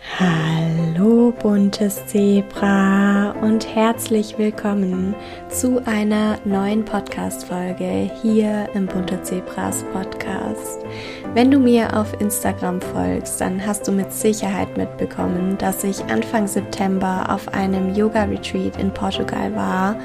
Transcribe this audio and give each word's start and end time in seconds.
Hallo 0.00 1.32
buntes 1.42 2.06
Zebra 2.06 3.32
und 3.42 3.66
herzlich 3.74 4.38
willkommen 4.38 5.14
zu 5.48 5.84
einer 5.86 6.38
neuen 6.44 6.84
Podcast-Folge 6.84 8.08
hier 8.22 8.68
im 8.74 8.86
Bunte 8.86 9.20
Zebras 9.22 9.84
Podcast. 9.92 10.84
Wenn 11.34 11.50
du 11.50 11.58
mir 11.58 11.96
auf 11.96 12.18
Instagram 12.20 12.80
folgst, 12.80 13.40
dann 13.40 13.64
hast 13.64 13.88
du 13.88 13.92
mit 13.92 14.12
Sicherheit 14.12 14.76
mitbekommen, 14.76 15.58
dass 15.58 15.82
ich 15.82 16.04
Anfang 16.04 16.46
September 16.46 17.26
auf 17.28 17.48
einem 17.48 17.94
Yoga-Retreat 17.94 18.78
in 18.78 18.94
Portugal 18.94 19.54
war 19.56 19.96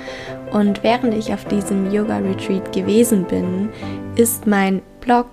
und 0.51 0.83
während 0.83 1.13
ich 1.13 1.31
auf 1.31 1.45
diesem 1.45 1.91
Yoga-Retreat 1.91 2.73
gewesen 2.73 3.25
bin, 3.25 3.69
ist 4.15 4.47
mein 4.47 4.81
Blog 5.01 5.27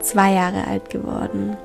zwei 0.00 0.34
Jahre 0.34 0.66
alt 0.66 0.90
geworden. 0.90 1.56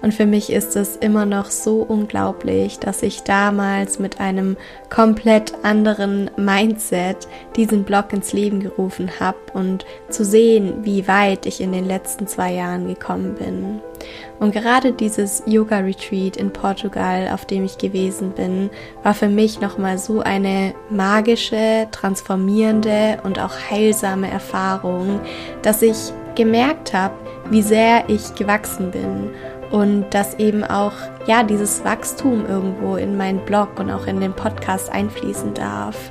Und 0.00 0.14
für 0.14 0.26
mich 0.26 0.52
ist 0.52 0.76
es 0.76 0.96
immer 0.96 1.26
noch 1.26 1.46
so 1.46 1.82
unglaublich, 1.82 2.78
dass 2.78 3.02
ich 3.02 3.22
damals 3.22 3.98
mit 3.98 4.20
einem 4.20 4.56
komplett 4.90 5.52
anderen 5.62 6.30
Mindset 6.36 7.28
diesen 7.56 7.84
Blog 7.84 8.12
ins 8.12 8.32
Leben 8.32 8.60
gerufen 8.60 9.10
habe 9.18 9.38
und 9.54 9.84
zu 10.08 10.24
sehen, 10.24 10.84
wie 10.84 11.08
weit 11.08 11.46
ich 11.46 11.60
in 11.60 11.72
den 11.72 11.84
letzten 11.84 12.26
zwei 12.26 12.52
Jahren 12.52 12.86
gekommen 12.86 13.34
bin. 13.34 13.80
Und 14.38 14.52
gerade 14.52 14.92
dieses 14.92 15.42
Yoga 15.46 15.78
Retreat 15.78 16.36
in 16.36 16.52
Portugal, 16.52 17.28
auf 17.32 17.44
dem 17.44 17.64
ich 17.64 17.78
gewesen 17.78 18.30
bin, 18.30 18.70
war 19.02 19.14
für 19.14 19.28
mich 19.28 19.60
nochmal 19.60 19.98
so 19.98 20.20
eine 20.20 20.74
magische, 20.90 21.88
transformierende 21.90 23.18
und 23.24 23.40
auch 23.40 23.54
heilsame 23.70 24.30
Erfahrung, 24.30 25.20
dass 25.62 25.82
ich 25.82 25.96
gemerkt 26.36 26.94
habe, 26.94 27.14
wie 27.50 27.62
sehr 27.62 28.04
ich 28.08 28.36
gewachsen 28.36 28.92
bin 28.92 29.30
und 29.70 30.06
dass 30.10 30.34
eben 30.34 30.64
auch 30.64 30.92
ja 31.26 31.42
dieses 31.42 31.84
Wachstum 31.84 32.46
irgendwo 32.46 32.96
in 32.96 33.16
meinen 33.16 33.44
Blog 33.44 33.78
und 33.78 33.90
auch 33.90 34.06
in 34.06 34.20
den 34.20 34.32
Podcast 34.32 34.90
einfließen 34.90 35.54
darf. 35.54 36.10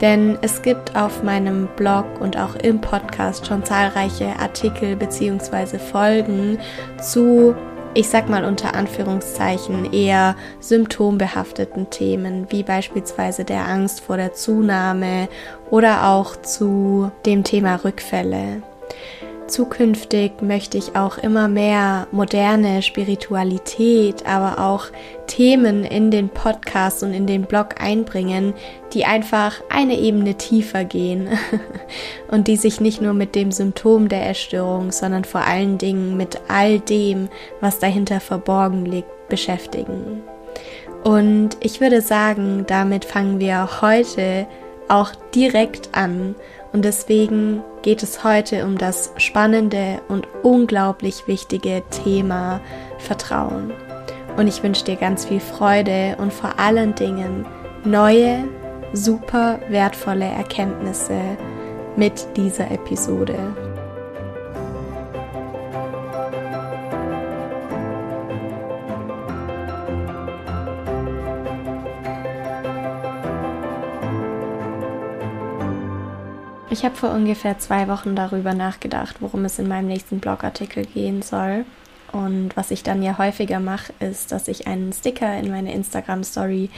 Denn 0.00 0.36
es 0.42 0.62
gibt 0.62 0.96
auf 0.96 1.22
meinem 1.22 1.68
Blog 1.76 2.04
und 2.20 2.36
auch 2.36 2.56
im 2.56 2.80
Podcast 2.80 3.46
schon 3.46 3.64
zahlreiche 3.64 4.36
Artikel 4.38 4.96
bzw. 4.96 5.78
Folgen 5.78 6.58
zu, 7.00 7.54
ich 7.94 8.08
sag 8.08 8.28
mal 8.28 8.44
unter 8.44 8.74
Anführungszeichen, 8.74 9.92
eher 9.92 10.34
symptombehafteten 10.58 11.88
Themen, 11.90 12.46
wie 12.50 12.64
beispielsweise 12.64 13.44
der 13.44 13.68
Angst 13.68 14.00
vor 14.00 14.16
der 14.16 14.32
Zunahme 14.32 15.28
oder 15.70 16.08
auch 16.08 16.34
zu 16.34 17.12
dem 17.24 17.44
Thema 17.44 17.76
Rückfälle. 17.84 18.62
Zukünftig 19.48 20.40
möchte 20.40 20.78
ich 20.78 20.96
auch 20.96 21.18
immer 21.18 21.46
mehr 21.46 22.06
moderne 22.10 22.80
Spiritualität, 22.80 24.24
aber 24.24 24.58
auch 24.58 24.86
Themen 25.26 25.84
in 25.84 26.10
den 26.10 26.28
Podcast 26.28 27.02
und 27.02 27.12
in 27.12 27.26
den 27.26 27.42
Blog 27.42 27.80
einbringen, 27.80 28.54
die 28.94 29.04
einfach 29.04 29.60
eine 29.68 29.98
Ebene 29.98 30.36
tiefer 30.36 30.84
gehen 30.84 31.28
und 32.28 32.48
die 32.48 32.56
sich 32.56 32.80
nicht 32.80 33.02
nur 33.02 33.12
mit 33.12 33.34
dem 33.34 33.52
Symptom 33.52 34.08
der 34.08 34.22
Erstörung, 34.22 34.90
sondern 34.90 35.24
vor 35.24 35.42
allen 35.42 35.76
Dingen 35.76 36.16
mit 36.16 36.40
all 36.48 36.80
dem, 36.80 37.28
was 37.60 37.78
dahinter 37.78 38.20
verborgen 38.20 38.86
liegt, 38.86 39.28
beschäftigen. 39.28 40.22
Und 41.04 41.56
ich 41.60 41.80
würde 41.80 42.00
sagen, 42.00 42.64
damit 42.66 43.04
fangen 43.04 43.40
wir 43.40 43.82
heute 43.82 44.46
auch 44.88 45.12
direkt 45.34 45.90
an 45.92 46.34
und 46.72 46.84
deswegen 46.84 47.62
geht 47.82 48.02
es 48.02 48.24
heute 48.24 48.64
um 48.64 48.78
das 48.78 49.12
spannende 49.16 50.00
und 50.08 50.26
unglaublich 50.42 51.26
wichtige 51.26 51.82
Thema 51.90 52.60
Vertrauen. 52.98 53.72
Und 54.36 54.46
ich 54.46 54.62
wünsche 54.62 54.84
dir 54.84 54.96
ganz 54.96 55.26
viel 55.26 55.40
Freude 55.40 56.16
und 56.18 56.32
vor 56.32 56.58
allen 56.58 56.94
Dingen 56.94 57.44
neue, 57.84 58.44
super 58.94 59.60
wertvolle 59.68 60.24
Erkenntnisse 60.24 61.20
mit 61.96 62.26
dieser 62.36 62.70
Episode. 62.70 63.71
Ich 76.82 76.84
habe 76.84 76.96
vor 76.96 77.10
ungefähr 77.12 77.60
zwei 77.60 77.86
Wochen 77.86 78.16
darüber 78.16 78.54
nachgedacht, 78.54 79.18
worum 79.20 79.44
es 79.44 79.60
in 79.60 79.68
meinem 79.68 79.86
nächsten 79.86 80.18
Blogartikel 80.18 80.84
gehen 80.84 81.22
soll. 81.22 81.64
Und 82.10 82.56
was 82.56 82.72
ich 82.72 82.82
dann 82.82 83.04
ja 83.04 83.18
häufiger 83.18 83.60
mache, 83.60 83.92
ist, 84.00 84.32
dass 84.32 84.48
ich 84.48 84.66
einen 84.66 84.92
Sticker 84.92 85.38
in 85.38 85.52
meine 85.52 85.72
Instagram-Story 85.72 86.70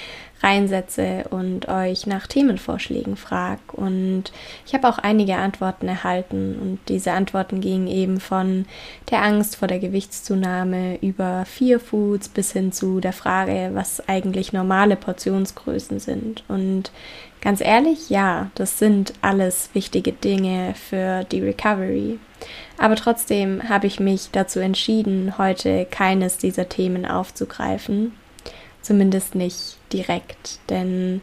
reinsetze 0.43 1.25
und 1.31 1.69
euch 1.69 2.07
nach 2.07 2.27
Themenvorschlägen 2.27 3.17
frage. 3.17 3.63
Und 3.73 4.25
ich 4.67 4.75
habe 4.75 4.89
auch 4.89 4.99
einige 4.99 5.37
Antworten 5.37 5.89
erhalten. 5.89 6.59
Und 6.61 6.81
diese 6.89 7.13
Antworten 7.13 7.63
gingen 7.63 7.87
eben 7.87 8.21
von 8.21 8.67
der 9.11 9.23
Angst 9.23 9.57
vor 9.57 9.69
der 9.69 9.79
Gewichtszunahme 9.79 10.99
über 11.01 11.47
Fear 11.47 11.81
Foods 11.81 12.29
bis 12.29 12.53
hin 12.53 12.73
zu 12.73 13.01
der 13.01 13.15
Frage, 13.15 13.71
was 13.73 14.07
eigentlich 14.07 14.53
normale 14.53 14.97
Portionsgrößen 14.97 15.99
sind. 15.99 16.45
Und 16.47 16.93
ganz 17.45 17.61
ehrlich, 17.61 18.11
ja, 18.11 18.51
das 18.55 18.79
sind 18.79 19.13
alles 19.21 19.71
wichtige 19.75 20.13
Dinge 20.13 20.75
für 20.75 21.25
die 21.25 21.41
Recovery. 21.41 22.19
Aber 22.79 22.97
trotzdem 22.97 23.69
habe 23.69 23.87
ich 23.87 24.01
mich 24.01 24.31
dazu 24.33 24.59
entschieden, 24.59 25.39
heute 25.39 25.87
keines 25.91 26.39
dieser 26.39 26.69
Themen 26.69 27.07
aufzugreifen. 27.07 28.13
Zumindest 28.81 29.35
nicht 29.35 29.77
direkt. 29.93 30.59
Denn 30.69 31.21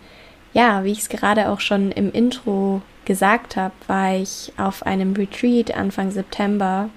ja, 0.53 0.83
wie 0.83 0.91
ich 0.91 0.99
es 0.99 1.09
gerade 1.09 1.49
auch 1.49 1.59
schon 1.59 1.91
im 1.91 2.11
Intro 2.11 2.81
gesagt 3.05 3.55
habe, 3.55 3.73
war 3.87 4.15
ich 4.15 4.53
auf 4.57 4.85
einem 4.85 5.13
Retreat 5.13 5.75
Anfang 5.75 6.11
September. 6.11 6.89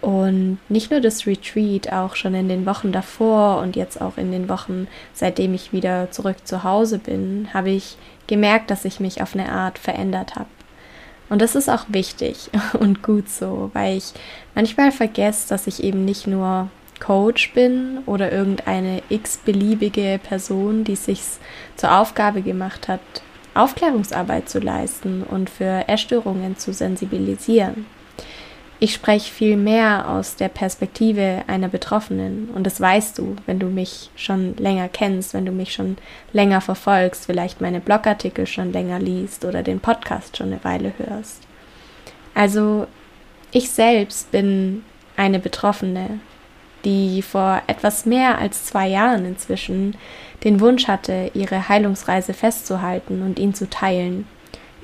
Und 0.00 0.58
nicht 0.68 0.90
nur 0.90 1.00
das 1.00 1.28
Retreat, 1.28 1.92
auch 1.92 2.16
schon 2.16 2.34
in 2.34 2.48
den 2.48 2.66
Wochen 2.66 2.90
davor 2.90 3.58
und 3.58 3.76
jetzt 3.76 4.00
auch 4.00 4.18
in 4.18 4.32
den 4.32 4.48
Wochen, 4.48 4.88
seitdem 5.14 5.54
ich 5.54 5.72
wieder 5.72 6.10
zurück 6.10 6.38
zu 6.44 6.64
Hause 6.64 6.98
bin, 6.98 7.48
habe 7.54 7.70
ich 7.70 7.96
gemerkt, 8.26 8.70
dass 8.70 8.84
ich 8.84 9.00
mich 9.00 9.22
auf 9.22 9.34
eine 9.34 9.50
Art 9.50 9.78
verändert 9.78 10.34
habe. 10.34 10.48
Und 11.28 11.40
das 11.40 11.54
ist 11.54 11.68
auch 11.68 11.86
wichtig 11.88 12.50
und 12.78 13.02
gut 13.02 13.28
so, 13.28 13.70
weil 13.72 13.96
ich 13.96 14.12
manchmal 14.54 14.92
vergesse, 14.92 15.48
dass 15.48 15.66
ich 15.66 15.82
eben 15.82 16.04
nicht 16.04 16.26
nur 16.26 16.68
Coach 17.00 17.52
bin 17.52 17.98
oder 18.06 18.30
irgendeine 18.30 19.02
x-beliebige 19.08 20.20
Person, 20.22 20.84
die 20.84 20.94
sich 20.94 21.20
zur 21.76 21.98
Aufgabe 21.98 22.42
gemacht 22.42 22.86
hat, 22.86 23.00
Aufklärungsarbeit 23.54 24.48
zu 24.48 24.60
leisten 24.60 25.22
und 25.22 25.50
für 25.50 25.88
Erstörungen 25.88 26.56
zu 26.56 26.72
sensibilisieren. 26.72 27.86
Ich 28.82 28.94
spreche 28.94 29.32
viel 29.32 29.56
mehr 29.56 30.08
aus 30.08 30.34
der 30.34 30.48
Perspektive 30.48 31.44
einer 31.46 31.68
Betroffenen 31.68 32.50
und 32.52 32.66
das 32.66 32.80
weißt 32.80 33.16
du, 33.16 33.36
wenn 33.46 33.60
du 33.60 33.66
mich 33.66 34.10
schon 34.16 34.56
länger 34.56 34.88
kennst, 34.88 35.34
wenn 35.34 35.46
du 35.46 35.52
mich 35.52 35.72
schon 35.72 35.98
länger 36.32 36.60
verfolgst, 36.60 37.26
vielleicht 37.26 37.60
meine 37.60 37.78
Blogartikel 37.78 38.44
schon 38.44 38.72
länger 38.72 38.98
liest 38.98 39.44
oder 39.44 39.62
den 39.62 39.78
Podcast 39.78 40.36
schon 40.36 40.48
eine 40.48 40.64
Weile 40.64 40.94
hörst. 40.98 41.44
Also 42.34 42.88
ich 43.52 43.70
selbst 43.70 44.32
bin 44.32 44.82
eine 45.16 45.38
Betroffene, 45.38 46.18
die 46.84 47.22
vor 47.22 47.62
etwas 47.68 48.04
mehr 48.04 48.38
als 48.38 48.64
zwei 48.64 48.88
Jahren 48.88 49.24
inzwischen 49.26 49.96
den 50.42 50.58
Wunsch 50.58 50.88
hatte, 50.88 51.30
ihre 51.34 51.68
Heilungsreise 51.68 52.34
festzuhalten 52.34 53.22
und 53.22 53.38
ihn 53.38 53.54
zu 53.54 53.70
teilen 53.70 54.26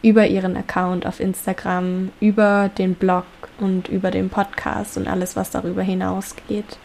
über 0.03 0.29
ihren 0.29 0.57
Account 0.57 1.05
auf 1.05 1.19
Instagram, 1.19 2.11
über 2.21 2.71
den 2.79 2.95
Blog 2.95 3.25
und 3.59 3.89
über 3.89 4.11
den 4.11 4.31
Podcast 4.31 4.97
und 4.97 5.09
alles, 5.09 5.37
was 5.37 5.51
darüber 5.51 5.83
hinausgeht. 5.83 6.79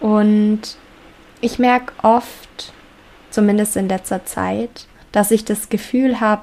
Und 0.00 0.60
ich 1.40 1.58
merke 1.58 1.92
oft, 2.02 2.72
zumindest 3.30 3.76
in 3.76 3.88
letzter 3.88 4.24
Zeit, 4.24 4.86
dass 5.12 5.30
ich 5.30 5.44
das 5.44 5.68
Gefühl 5.68 6.20
habe, 6.20 6.42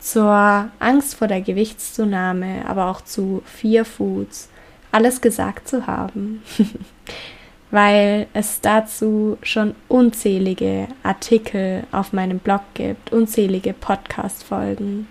zur 0.00 0.70
Angst 0.78 1.16
vor 1.16 1.26
der 1.26 1.40
Gewichtszunahme, 1.40 2.64
aber 2.68 2.86
auch 2.86 3.00
zu 3.00 3.42
Fear 3.44 3.84
Foods, 3.84 4.48
alles 4.92 5.20
gesagt 5.20 5.68
zu 5.68 5.86
haben. 5.86 6.42
weil 7.70 8.26
es 8.32 8.60
dazu 8.60 9.38
schon 9.42 9.74
unzählige 9.88 10.88
Artikel 11.02 11.84
auf 11.92 12.12
meinem 12.12 12.38
Blog 12.38 12.62
gibt, 12.74 13.12
unzählige 13.12 13.74
Podcast-Folgen. 13.74 15.06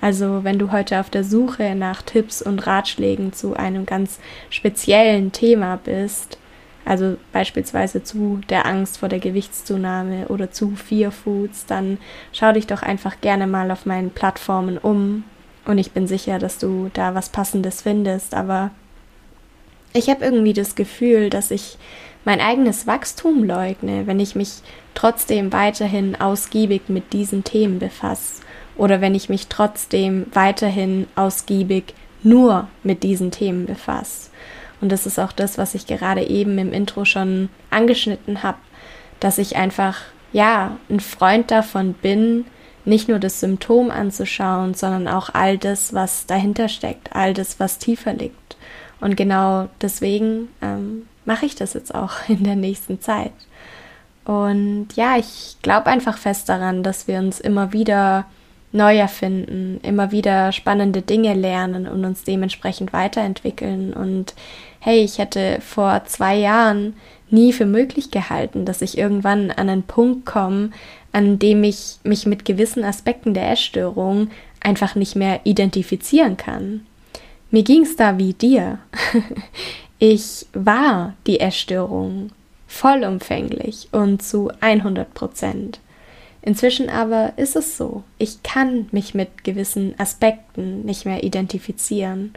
Also 0.00 0.44
wenn 0.44 0.58
du 0.58 0.70
heute 0.70 1.00
auf 1.00 1.10
der 1.10 1.24
Suche 1.24 1.74
nach 1.74 2.02
Tipps 2.02 2.40
und 2.40 2.66
Ratschlägen 2.66 3.32
zu 3.32 3.54
einem 3.54 3.84
ganz 3.84 4.20
speziellen 4.48 5.32
Thema 5.32 5.76
bist, 5.76 6.38
also 6.84 7.16
beispielsweise 7.32 8.02
zu 8.02 8.40
der 8.48 8.64
Angst 8.64 8.98
vor 8.98 9.08
der 9.08 9.18
Gewichtszunahme 9.18 10.28
oder 10.28 10.50
zu 10.50 10.70
Fear 10.76 11.10
Foods, 11.10 11.66
dann 11.66 11.98
schau 12.32 12.52
dich 12.52 12.66
doch 12.66 12.82
einfach 12.82 13.20
gerne 13.20 13.46
mal 13.46 13.70
auf 13.70 13.86
meinen 13.86 14.10
Plattformen 14.10 14.78
um 14.78 15.24
und 15.66 15.78
ich 15.78 15.92
bin 15.92 16.06
sicher, 16.06 16.38
dass 16.38 16.58
du 16.58 16.90
da 16.94 17.14
was 17.14 17.28
Passendes 17.28 17.82
findest. 17.82 18.34
Aber 18.34 18.70
Ich 19.92 20.08
habe 20.08 20.24
irgendwie 20.24 20.52
das 20.52 20.76
Gefühl, 20.76 21.28
dass 21.28 21.50
ich 21.50 21.76
mein 22.24 22.40
eigenes 22.40 22.86
Wachstum 22.86 23.44
leugne, 23.44 24.06
wenn 24.06 24.20
ich 24.20 24.34
mich 24.34 24.62
trotzdem 24.94 25.52
weiterhin 25.52 26.20
ausgiebig 26.20 26.82
mit 26.88 27.12
diesen 27.12 27.42
Themen 27.42 27.78
befasse 27.78 28.42
oder 28.78 29.00
wenn 29.02 29.14
ich 29.14 29.28
mich 29.28 29.48
trotzdem 29.48 30.26
weiterhin 30.32 31.06
ausgiebig 31.16 31.94
nur 32.22 32.68
mit 32.82 33.02
diesen 33.02 33.30
Themen 33.30 33.66
befasse. 33.66 34.30
Und 34.80 34.90
das 34.90 35.06
ist 35.06 35.18
auch 35.18 35.32
das, 35.32 35.58
was 35.58 35.74
ich 35.74 35.86
gerade 35.86 36.24
eben 36.24 36.56
im 36.58 36.72
Intro 36.72 37.04
schon 37.04 37.48
angeschnitten 37.70 38.42
habe, 38.42 38.58
dass 39.20 39.38
ich 39.38 39.56
einfach, 39.56 39.98
ja, 40.32 40.78
ein 40.88 41.00
Freund 41.00 41.50
davon 41.50 41.92
bin, 41.94 42.46
nicht 42.84 43.08
nur 43.08 43.18
das 43.18 43.40
Symptom 43.40 43.90
anzuschauen, 43.90 44.74
sondern 44.74 45.08
auch 45.08 45.30
all 45.34 45.58
das, 45.58 45.92
was 45.92 46.26
dahinter 46.26 46.68
steckt, 46.68 47.14
all 47.14 47.34
das, 47.34 47.60
was 47.60 47.78
tiefer 47.78 48.14
liegt. 48.14 48.56
Und 49.00 49.16
genau 49.16 49.68
deswegen 49.80 50.48
ähm, 50.62 51.06
mache 51.24 51.46
ich 51.46 51.54
das 51.54 51.74
jetzt 51.74 51.94
auch 51.94 52.12
in 52.28 52.44
der 52.44 52.56
nächsten 52.56 53.00
Zeit. 53.00 53.32
Und 54.24 54.88
ja, 54.94 55.16
ich 55.16 55.56
glaube 55.62 55.86
einfach 55.86 56.18
fest 56.18 56.48
daran, 56.48 56.82
dass 56.82 57.08
wir 57.08 57.18
uns 57.18 57.40
immer 57.40 57.72
wieder 57.72 58.26
neu 58.72 58.96
erfinden, 58.96 59.80
immer 59.82 60.12
wieder 60.12 60.52
spannende 60.52 61.02
Dinge 61.02 61.34
lernen 61.34 61.86
und 61.88 62.04
uns 62.04 62.24
dementsprechend 62.24 62.92
weiterentwickeln. 62.92 63.92
Und 63.92 64.34
hey, 64.80 65.02
ich 65.02 65.18
hätte 65.18 65.60
vor 65.60 66.02
zwei 66.04 66.36
Jahren 66.36 66.94
nie 67.30 67.52
für 67.52 67.66
möglich 67.66 68.10
gehalten, 68.10 68.64
dass 68.64 68.82
ich 68.82 68.98
irgendwann 68.98 69.50
an 69.50 69.68
einen 69.68 69.82
Punkt 69.82 70.26
komme, 70.26 70.70
an 71.12 71.38
dem 71.38 71.64
ich 71.64 71.98
mich 72.04 72.26
mit 72.26 72.44
gewissen 72.44 72.84
Aspekten 72.84 73.34
der 73.34 73.50
Essstörung 73.50 74.30
einfach 74.60 74.94
nicht 74.94 75.16
mehr 75.16 75.40
identifizieren 75.44 76.36
kann. 76.36 76.86
Mir 77.50 77.62
ging 77.62 77.82
es 77.82 77.96
da 77.96 78.18
wie 78.18 78.34
dir. 78.34 78.78
Ich 80.00 80.46
war 80.52 81.14
die 81.26 81.40
Essstörung 81.40 82.30
vollumfänglich 82.68 83.88
und 83.90 84.22
zu 84.22 84.52
100 84.60 85.12
Prozent. 85.12 85.80
Inzwischen 86.48 86.88
aber 86.88 87.34
ist 87.36 87.56
es 87.56 87.76
so, 87.76 88.04
ich 88.16 88.42
kann 88.42 88.88
mich 88.90 89.12
mit 89.12 89.44
gewissen 89.44 89.94
Aspekten 89.98 90.82
nicht 90.86 91.04
mehr 91.04 91.22
identifizieren. 91.22 92.32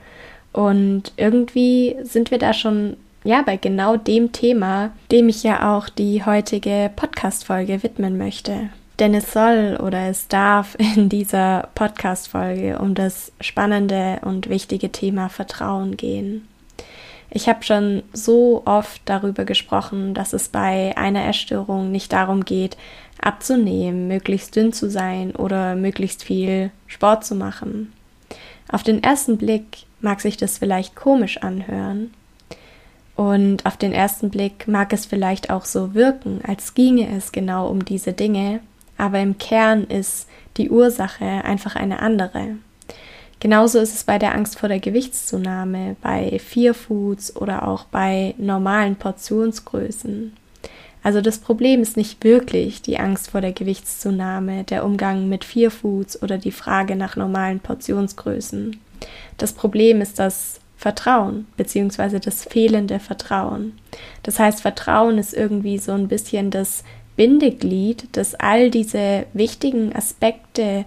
Und 0.52 1.14
irgendwie 1.16 1.96
sind 2.04 2.30
wir 2.30 2.38
da 2.38 2.52
schon 2.52 2.98
ja 3.24 3.42
bei 3.42 3.56
genau 3.56 3.96
dem 3.96 4.34
Thema, 4.34 4.92
dem 5.14 5.30
ich 5.30 5.44
ja 5.44 5.78
auch 5.78 5.88
die 5.88 6.26
heutige 6.26 6.92
Podcast-Folge 6.94 7.84
widmen 7.84 8.18
möchte. 8.18 8.68
Denn 9.00 9.14
es 9.14 9.32
soll 9.32 9.80
oder 9.82 10.10
es 10.10 10.28
darf 10.28 10.76
in 10.98 11.08
dieser 11.08 11.70
Podcast-Folge 11.74 12.80
um 12.80 12.96
das 12.96 13.32
spannende 13.40 14.20
und 14.24 14.50
wichtige 14.50 14.92
Thema 14.92 15.30
Vertrauen 15.30 15.96
gehen. 15.96 16.50
Ich 17.34 17.48
habe 17.48 17.64
schon 17.64 18.04
so 18.12 18.62
oft 18.66 19.02
darüber 19.06 19.46
gesprochen, 19.46 20.14
dass 20.14 20.34
es 20.34 20.50
bei 20.50 20.98
einer 20.98 21.26
Essstörung 21.26 21.90
nicht 21.90 22.12
darum 22.12 22.44
geht, 22.44 22.76
abzunehmen, 23.22 24.08
möglichst 24.08 24.56
dünn 24.56 24.74
zu 24.74 24.90
sein 24.90 25.36
oder 25.36 25.76
möglichst 25.76 26.24
viel 26.24 26.72
Sport 26.88 27.26
zu 27.26 27.36
machen. 27.36 27.94
Auf 28.70 28.84
den 28.84 29.04
ersten 29.04 29.38
Blick 29.38 29.86
mag 30.00 30.22
sich 30.22 30.38
das 30.38 30.58
vielleicht 30.58 30.96
komisch 30.96 31.38
anhören. 31.38 32.14
Und 33.16 33.66
auf 33.66 33.78
den 33.78 33.92
ersten 33.92 34.30
Blick 34.30 34.68
mag 34.68 34.94
es 34.94 35.06
vielleicht 35.06 35.50
auch 35.50 35.66
so 35.66 35.94
wirken, 35.94 36.42
als 36.48 36.74
ginge 36.74 37.08
es 37.16 37.32
genau 37.32 37.68
um 37.68 37.86
diese 37.86 38.14
Dinge, 38.14 38.62
aber 38.98 39.20
im 39.20 39.38
Kern 39.38 39.84
ist 39.84 40.28
die 40.58 40.70
Ursache 40.70 41.26
einfach 41.26 41.76
eine 41.76 42.00
andere. 42.00 42.56
Genauso 43.40 43.80
ist 43.80 43.96
es 43.96 44.04
bei 44.04 44.20
der 44.20 44.36
Angst 44.36 44.60
vor 44.60 44.70
der 44.70 44.80
Gewichtszunahme, 44.80 45.96
bei 46.02 46.40
Fear 46.40 46.76
oder 47.36 47.68
auch 47.68 47.86
bei 47.86 48.36
normalen 48.38 48.96
Portionsgrößen. 48.96 50.34
Also 51.04 51.22
das 51.22 51.40
Problem 51.40 51.82
ist 51.82 51.98
nicht 51.98 52.24
wirklich 52.24 52.82
die 52.82 53.00
Angst 53.00 53.32
vor 53.32 53.42
der 53.42 53.54
Gewichtszunahme, 53.54 54.64
der 54.66 54.86
Umgang 54.86 55.30
mit 55.30 55.44
Foods 55.46 56.22
oder 56.22 56.38
die 56.38 56.52
Frage 56.52 56.96
nach 56.96 57.16
normalen 57.16 57.60
Portionsgrößen. 57.60 58.80
Das 59.38 59.54
Problem 59.54 60.02
ist 60.02 60.20
das 60.20 60.60
Vertrauen 60.78 61.48
beziehungsweise 61.58 62.20
das 62.20 62.44
fehlende 62.44 63.00
Vertrauen. 63.00 63.74
Das 64.24 64.40
heißt, 64.40 64.62
Vertrauen 64.62 65.18
ist 65.18 65.34
irgendwie 65.34 65.78
so 65.78 65.92
ein 65.92 66.08
bisschen 66.08 66.52
das 66.52 66.84
Bindeglied, 67.16 68.08
das 68.14 68.36
all 68.36 68.72
diese 68.72 69.26
wichtigen 69.34 69.96
Aspekte 69.96 70.86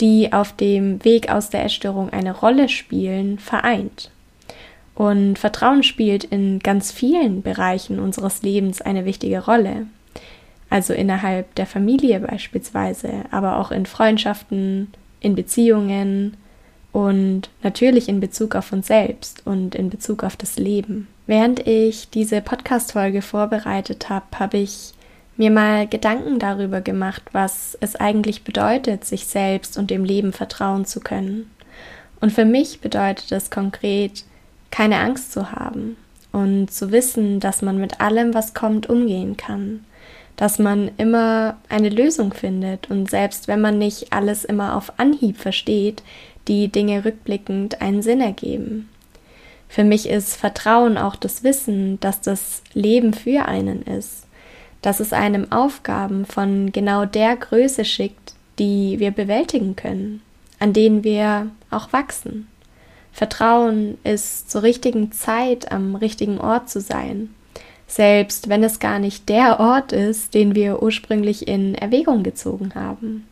die 0.00 0.32
auf 0.32 0.52
dem 0.52 1.04
Weg 1.04 1.30
aus 1.30 1.50
der 1.50 1.64
Essstörung 1.64 2.10
eine 2.10 2.36
Rolle 2.36 2.68
spielen, 2.68 3.38
vereint. 3.38 4.10
Und 4.94 5.38
Vertrauen 5.38 5.82
spielt 5.82 6.24
in 6.24 6.58
ganz 6.58 6.92
vielen 6.92 7.42
Bereichen 7.42 7.98
unseres 7.98 8.42
Lebens 8.42 8.80
eine 8.80 9.04
wichtige 9.04 9.44
Rolle. 9.44 9.86
Also 10.70 10.92
innerhalb 10.92 11.54
der 11.54 11.66
Familie 11.66 12.20
beispielsweise, 12.20 13.24
aber 13.30 13.58
auch 13.58 13.70
in 13.70 13.86
Freundschaften, 13.86 14.88
in 15.20 15.34
Beziehungen 15.34 16.36
und 16.92 17.48
natürlich 17.62 18.08
in 18.08 18.20
Bezug 18.20 18.54
auf 18.54 18.72
uns 18.72 18.86
selbst 18.86 19.46
und 19.46 19.74
in 19.74 19.90
Bezug 19.90 20.24
auf 20.24 20.36
das 20.36 20.56
Leben. 20.56 21.08
Während 21.26 21.66
ich 21.66 22.10
diese 22.10 22.40
Podcast-Folge 22.40 23.22
vorbereitet 23.22 24.10
habe, 24.10 24.26
habe 24.38 24.58
ich 24.58 24.92
mir 25.36 25.50
mal 25.50 25.86
Gedanken 25.86 26.38
darüber 26.38 26.80
gemacht, 26.80 27.22
was 27.32 27.76
es 27.80 27.96
eigentlich 27.96 28.44
bedeutet, 28.44 29.04
sich 29.04 29.26
selbst 29.26 29.78
und 29.78 29.90
dem 29.90 30.04
Leben 30.04 30.32
vertrauen 30.32 30.84
zu 30.84 31.00
können. 31.00 31.50
Und 32.20 32.32
für 32.32 32.44
mich 32.44 32.80
bedeutet 32.80 33.32
es 33.32 33.50
konkret, 33.50 34.24
keine 34.72 34.98
Angst 34.98 35.30
zu 35.30 35.52
haben 35.52 35.96
und 36.32 36.72
zu 36.72 36.90
wissen, 36.90 37.38
dass 37.38 37.62
man 37.62 37.78
mit 37.78 38.00
allem, 38.00 38.34
was 38.34 38.54
kommt, 38.54 38.88
umgehen 38.88 39.36
kann, 39.36 39.84
dass 40.34 40.58
man 40.58 40.90
immer 40.96 41.56
eine 41.68 41.90
Lösung 41.90 42.34
findet 42.34 42.90
und 42.90 43.08
selbst 43.08 43.46
wenn 43.46 43.60
man 43.60 43.78
nicht 43.78 44.12
alles 44.12 44.44
immer 44.44 44.76
auf 44.76 44.98
Anhieb 44.98 45.36
versteht, 45.36 46.02
die 46.48 46.66
Dinge 46.66 47.04
rückblickend 47.04 47.80
einen 47.80 48.02
Sinn 48.02 48.20
ergeben. 48.20 48.88
Für 49.68 49.84
mich 49.84 50.08
ist 50.08 50.34
Vertrauen 50.34 50.98
auch 50.98 51.14
das 51.14 51.44
Wissen, 51.44 52.00
dass 52.00 52.20
das 52.20 52.64
Leben 52.74 53.14
für 53.14 53.46
einen 53.46 53.82
ist 53.82 54.26
dass 54.82 54.98
es 54.98 55.12
einem 55.12 55.50
Aufgaben 55.50 56.26
von 56.26 56.72
genau 56.72 57.06
der 57.06 57.36
Größe 57.36 57.84
schickt, 57.84 58.34
die 58.58 58.98
wir 58.98 59.12
bewältigen 59.12 59.76
können, 59.76 60.20
an 60.58 60.72
denen 60.72 61.04
wir 61.04 61.50
auch 61.70 61.92
wachsen. 61.92 62.48
Vertrauen 63.12 63.98
ist 64.04 64.50
zur 64.50 64.62
richtigen 64.62 65.12
Zeit 65.12 65.70
am 65.70 65.94
richtigen 65.94 66.38
Ort 66.38 66.68
zu 66.70 66.80
sein, 66.80 67.34
selbst 67.86 68.48
wenn 68.48 68.64
es 68.64 68.80
gar 68.80 68.98
nicht 68.98 69.28
der 69.28 69.60
Ort 69.60 69.92
ist, 69.92 70.34
den 70.34 70.54
wir 70.54 70.82
ursprünglich 70.82 71.46
in 71.46 71.74
Erwägung 71.74 72.22
gezogen 72.22 72.74
haben. 72.74 73.26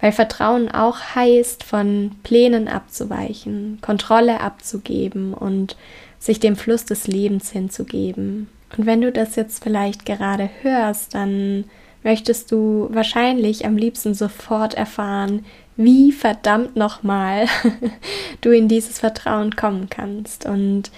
Weil 0.00 0.12
Vertrauen 0.12 0.70
auch 0.70 0.98
heißt, 1.14 1.62
von 1.62 2.12
Plänen 2.24 2.66
abzuweichen, 2.66 3.78
Kontrolle 3.82 4.40
abzugeben 4.40 5.34
und 5.34 5.76
sich 6.18 6.40
dem 6.40 6.56
Fluss 6.56 6.84
des 6.84 7.06
Lebens 7.06 7.50
hinzugeben, 7.50 8.48
und 8.76 8.86
wenn 8.86 9.00
du 9.00 9.12
das 9.12 9.36
jetzt 9.36 9.62
vielleicht 9.62 10.06
gerade 10.06 10.48
hörst, 10.62 11.14
dann 11.14 11.64
möchtest 12.02 12.50
du 12.50 12.88
wahrscheinlich 12.90 13.64
am 13.64 13.76
liebsten 13.76 14.14
sofort 14.14 14.74
erfahren, 14.74 15.44
wie 15.76 16.12
verdammt 16.12 16.76
nochmal 16.76 17.46
du 18.40 18.50
in 18.50 18.68
dieses 18.68 18.98
Vertrauen 18.98 19.56
kommen 19.56 19.88
kannst. 19.88 20.46
Und 20.46 20.90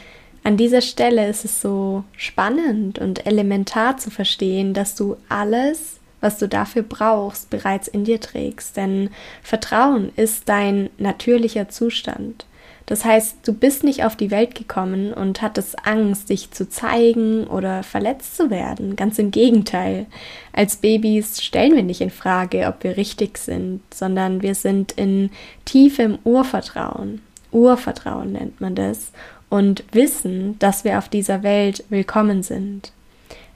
an 0.42 0.56
dieser 0.56 0.80
Stelle 0.80 1.28
ist 1.28 1.44
es 1.44 1.60
so 1.60 2.04
spannend 2.16 2.98
und 2.98 3.26
elementar 3.26 3.96
zu 3.96 4.10
verstehen, 4.10 4.74
dass 4.74 4.94
du 4.94 5.16
alles, 5.28 6.00
was 6.20 6.38
du 6.38 6.48
dafür 6.48 6.82
brauchst, 6.82 7.50
bereits 7.50 7.88
in 7.88 8.04
dir 8.04 8.20
trägst. 8.20 8.76
Denn 8.76 9.10
Vertrauen 9.42 10.12
ist 10.16 10.48
dein 10.48 10.90
natürlicher 10.98 11.68
Zustand. 11.68 12.46
Das 12.86 13.04
heißt, 13.04 13.38
du 13.46 13.54
bist 13.54 13.82
nicht 13.82 14.04
auf 14.04 14.14
die 14.14 14.30
Welt 14.30 14.54
gekommen 14.54 15.14
und 15.14 15.40
hattest 15.40 15.86
Angst, 15.86 16.28
dich 16.28 16.50
zu 16.50 16.68
zeigen 16.68 17.46
oder 17.46 17.82
verletzt 17.82 18.36
zu 18.36 18.50
werden. 18.50 18.94
Ganz 18.94 19.18
im 19.18 19.30
Gegenteil. 19.30 20.06
Als 20.52 20.76
Babys 20.76 21.42
stellen 21.42 21.74
wir 21.74 21.82
nicht 21.82 22.02
in 22.02 22.10
Frage, 22.10 22.66
ob 22.66 22.84
wir 22.84 22.96
richtig 22.98 23.38
sind, 23.38 23.80
sondern 23.92 24.42
wir 24.42 24.54
sind 24.54 24.92
in 24.92 25.30
tiefem 25.64 26.18
Urvertrauen. 26.24 27.22
Urvertrauen 27.52 28.32
nennt 28.32 28.60
man 28.60 28.74
das. 28.74 29.12
Und 29.48 29.84
wissen, 29.92 30.58
dass 30.58 30.84
wir 30.84 30.98
auf 30.98 31.08
dieser 31.08 31.42
Welt 31.42 31.84
willkommen 31.88 32.42
sind. 32.42 32.92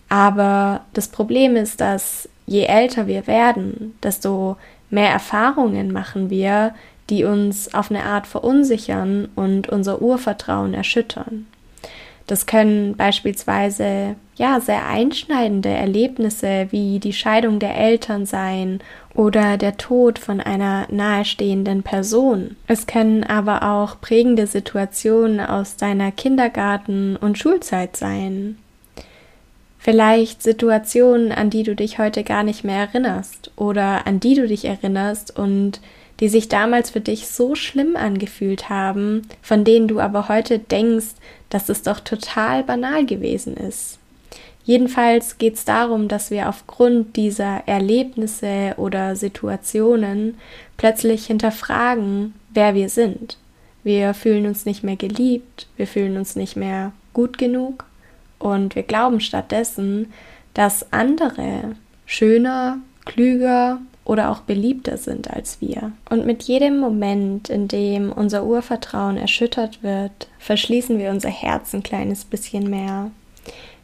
Aber 0.09 0.83
das 0.95 1.09
Problem 1.09 1.57
ist, 1.57 1.81
dass 1.81 2.29
je 2.47 2.63
älter 2.63 3.07
wir 3.07 3.27
werden, 3.27 3.95
desto 4.03 4.57
mehr 4.91 5.11
Erfahrungen 5.11 5.93
machen 5.93 6.31
wir, 6.31 6.75
die 7.11 7.25
uns 7.25 7.75
auf 7.75 7.91
eine 7.91 8.05
Art 8.05 8.27
verunsichern 8.27 9.29
und 9.35 9.69
unser 9.69 10.03
Urvertrauen 10.03 10.75
erschüttern. 10.75 11.47
Das 12.29 12.45
können 12.45 12.95
beispielsweise 12.95 14.15
ja 14.37 14.61
sehr 14.61 14.87
einschneidende 14.87 15.71
Erlebnisse 15.71 16.69
wie 16.71 16.99
die 16.99 17.15
Scheidung 17.15 17.59
der 17.59 17.75
Eltern 17.75 18.27
sein 18.27 18.81
oder 19.15 19.57
der 19.57 19.79
Tod 19.79 20.19
von 20.19 20.43
einer 20.43 20.87
nahestehenden 20.91 21.83
Person. 21.83 22.57
Es 22.67 22.87
können 22.87 23.25
aber 23.25 23.63
auch 23.63 23.99
prägende 24.03 24.47
Situationen 24.47 25.41
aus 25.41 25.77
deiner 25.77 26.13
Kindergarten- 26.13 27.17
und 27.17 27.39
Schulzeit 27.39 27.97
sein. 27.97 28.59
Vielleicht 29.79 30.43
Situationen, 30.43 31.33
an 31.33 31.49
die 31.49 31.63
du 31.63 31.75
dich 31.75 31.99
heute 31.99 32.25
gar 32.25 32.43
nicht 32.43 32.63
mehr 32.63 32.81
erinnerst 32.81 33.53
oder 33.57 34.07
an 34.07 34.21
die 34.21 34.35
du 34.35 34.47
dich 34.47 34.67
erinnerst 34.67 35.37
und 35.39 35.81
die 36.21 36.29
sich 36.29 36.49
damals 36.49 36.91
für 36.91 37.01
dich 37.01 37.29
so 37.29 37.55
schlimm 37.55 37.97
angefühlt 37.97 38.69
haben, 38.69 39.23
von 39.43 39.65
denen 39.65 39.89
du 39.89 40.01
aber 40.01 40.29
heute 40.29 40.59
denkst, 40.59 41.15
dass 41.51 41.69
es 41.69 41.83
doch 41.83 42.01
total 42.01 42.65
banal 42.65 43.07
gewesen 43.07 43.57
ist. 43.57 43.99
Jedenfalls 44.65 45.39
geht 45.39 45.55
es 45.55 45.65
darum, 45.65 46.09
dass 46.09 46.31
wir 46.31 46.49
aufgrund 46.49 47.17
dieser 47.17 47.63
Erlebnisse 47.67 48.75
oder 48.77 49.17
Situationen 49.17 50.37
plötzlich 50.77 51.27
hinterfragen, 51.27 52.35
wer 52.53 52.75
wir 52.75 52.91
sind. 52.91 53.39
Wir 53.83 54.13
fühlen 54.13 54.47
uns 54.47 54.67
nicht 54.67 54.85
mehr 54.85 54.97
geliebt, 54.97 55.69
wir 55.79 55.87
fühlen 55.87 56.19
uns 56.19 56.37
nicht 56.37 56.57
mehr 56.57 56.93
gut 57.15 57.39
genug 57.39 57.87
und 58.39 58.75
wir 58.77 58.83
glauben 58.83 59.21
stattdessen, 59.21 60.13
dass 60.53 60.93
andere 60.93 61.77
schöner, 62.05 62.79
klüger 63.07 63.79
oder 64.09 64.33
auch 64.33 64.41
beliebter 64.41 64.97
sind 64.97 65.31
als 65.31 65.61
wir. 65.61 65.93
Und 66.11 66.27
mit 66.27 66.43
jedem 66.43 66.81
Moment, 66.81 67.49
in 67.49 67.69
dem 67.69 68.11
unser 68.11 68.45
Urvertrauen 68.45 69.17
erschüttert 69.17 69.85
wird, 69.85 70.27
verschließen 70.41 70.99
wir 70.99 71.11
unser 71.11 71.31
Herz 71.31 71.73
ein 71.73 71.85
kleines 71.85 72.25
bisschen 72.25 72.69
mehr 72.69 73.13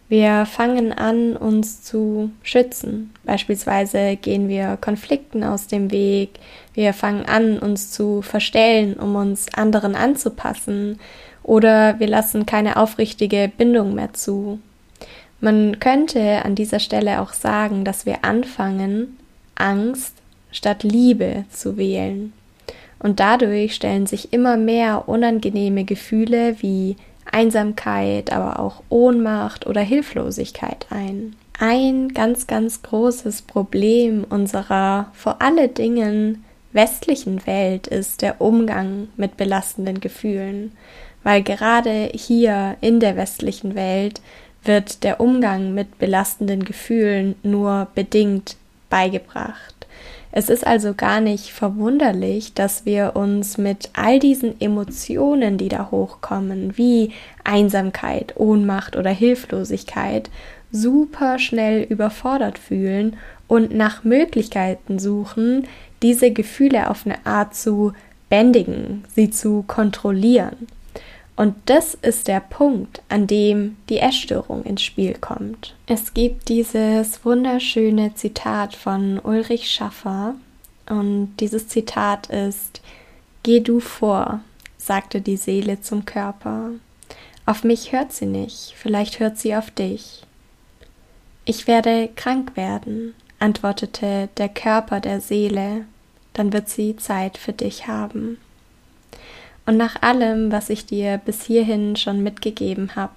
wir 0.09 0.45
fangen 0.47 0.93
an, 0.93 1.37
uns 1.37 1.83
zu 1.83 2.31
schützen. 2.43 3.13
Beispielsweise 3.25 4.17
gehen 4.17 4.49
wir 4.49 4.77
Konflikten 4.81 5.43
aus 5.43 5.67
dem 5.67 5.91
Weg. 5.91 6.39
Wir 6.75 6.93
fangen 6.93 7.25
an, 7.25 7.59
uns 7.59 7.91
zu 7.91 8.21
verstellen, 8.21 8.95
um 8.95 9.17
uns 9.17 9.53
anderen 9.55 9.95
anzupassen. 9.95 11.01
Oder 11.43 11.99
wir 12.01 12.07
lassen 12.07 12.47
keine 12.47 12.77
aufrichtige 12.77 13.51
Bindung 13.57 13.95
mehr 13.95 14.13
zu. 14.13 14.61
Man 15.41 15.81
könnte 15.81 16.45
an 16.45 16.55
dieser 16.55 16.81
Stelle 16.81 17.21
auch 17.21 17.33
sagen, 17.33 17.85
dass 17.85 18.07
wir 18.07 18.25
anfangen, 18.25 19.19
Angst 19.55 20.15
statt 20.51 20.83
Liebe 20.83 21.45
zu 21.51 21.77
wählen. 21.77 22.33
Und 22.99 23.21
dadurch 23.21 23.75
stellen 23.75 24.07
sich 24.07 24.33
immer 24.33 24.57
mehr 24.57 25.09
unangenehme 25.09 25.85
Gefühle 25.85 26.57
wie 26.61 26.97
Einsamkeit, 27.31 28.33
aber 28.33 28.61
auch 28.61 28.83
Ohnmacht 28.89 29.67
oder 29.67 29.81
Hilflosigkeit 29.81 30.87
ein. 30.91 31.37
Ein 31.59 32.09
ganz, 32.09 32.47
ganz 32.47 32.83
großes 32.83 33.43
Problem 33.43 34.25
unserer 34.29 35.11
vor 35.13 35.37
alle 35.41 35.69
Dingen 35.69 36.45
westlichen 36.73 37.47
Welt 37.47 37.87
ist 37.87 38.23
der 38.23 38.41
Umgang 38.41 39.09
mit 39.17 39.37
belastenden 39.37 40.01
Gefühlen, 40.01 40.73
weil 41.23 41.43
gerade 41.43 42.11
hier 42.13 42.77
in 42.81 43.01
der 43.01 43.17
westlichen 43.17 43.75
Welt 43.75 44.21
wird 44.65 45.05
der 45.05 45.21
Umgang 45.21 45.75
mit 45.75 45.99
belastenden 45.99 46.65
Gefühlen 46.65 47.37
nur 47.43 47.89
bedingt 47.95 48.57
beigebracht. 48.95 49.89
Es 50.31 50.49
ist 50.49 50.65
also 50.65 50.95
gar 50.95 51.21
nicht 51.21 51.51
verwunderlich, 51.51 52.55
dass 52.55 52.87
wir 52.87 53.17
uns 53.17 53.59
mit 53.59 53.91
all 53.93 54.21
diesen 54.21 54.61
Emotionen, 54.61 55.59
die 55.59 55.69
da 55.69 55.91
hochkommen, 55.91 56.79
wie 56.79 57.11
Einsamkeit, 57.43 58.35
Ohnmacht 58.37 58.95
oder 58.95 59.11
Hilflosigkeit, 59.11 60.31
super 60.71 61.41
schnell 61.41 61.83
überfordert 61.83 62.57
fühlen 62.57 63.17
und 63.49 63.75
nach 63.75 64.05
Möglichkeiten 64.05 65.01
suchen, 65.01 65.67
diese 66.03 66.31
Gefühle 66.31 66.89
auf 66.89 67.05
eine 67.05 67.27
Art 67.27 67.57
zu 67.57 67.95
bändigen, 68.29 69.03
sie 69.13 69.31
zu 69.31 69.65
kontrollieren. 69.67 70.69
Und 71.37 71.57
das 71.67 71.95
ist 71.95 72.29
der 72.29 72.41
Punkt, 72.41 73.03
an 73.09 73.27
dem 73.27 73.77
die 73.89 73.99
Essstörung 73.99 74.63
ins 74.65 74.83
Spiel 74.83 75.15
kommt. 75.15 75.75
Es 75.87 76.15
gibt 76.15 76.49
dieses 76.49 77.25
wunderschöne 77.25 78.15
Zitat 78.15 78.77
von 78.77 79.19
Ulrich 79.19 79.71
Schaffer 79.71 80.37
und 80.89 81.35
dieses 81.41 81.69
Zitat 81.69 82.29
ist 82.29 82.81
Geh 83.43 83.61
du 83.61 83.81
vor, 83.81 84.41
sagte 84.79 85.21
die 85.21 85.37
Seele 85.37 85.81
zum 85.81 86.05
Körper. 86.05 86.71
Auf 87.47 87.65
mich 87.65 87.93
hört 87.93 88.13
sie 88.13 88.27
nicht, 88.27 88.75
vielleicht 88.77 89.19
hört 89.19 89.37
sie 89.37 89.55
auf 89.57 89.71
dich. 89.71 90.23
Ich 91.45 91.67
werde 91.67 92.09
krank 92.15 92.57
werden, 92.57 93.15
antwortete 93.39 94.29
der 94.39 94.49
Körper 94.49 95.01
der 95.01 95.21
Seele, 95.21 95.85
dann 96.33 96.53
wird 96.53 96.69
sie 96.69 96.97
Zeit 96.97 97.37
für 97.37 97.53
dich 97.53 97.87
haben. 97.87 98.39
Und 99.67 99.77
nach 99.77 100.03
allem, 100.03 100.53
was 100.53 100.71
ich 100.71 100.87
dir 100.87 101.19
bis 101.25 101.43
hierhin 101.43 101.97
schon 101.97 102.23
mitgegeben 102.23 102.97
habe, 102.97 103.15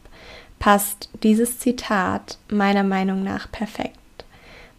passt 0.60 1.10
dieses 1.24 1.60
Zitat 1.60 2.38
meiner 2.50 2.84
Meinung 2.84 3.24
nach 3.24 3.52
perfekt, 3.52 4.26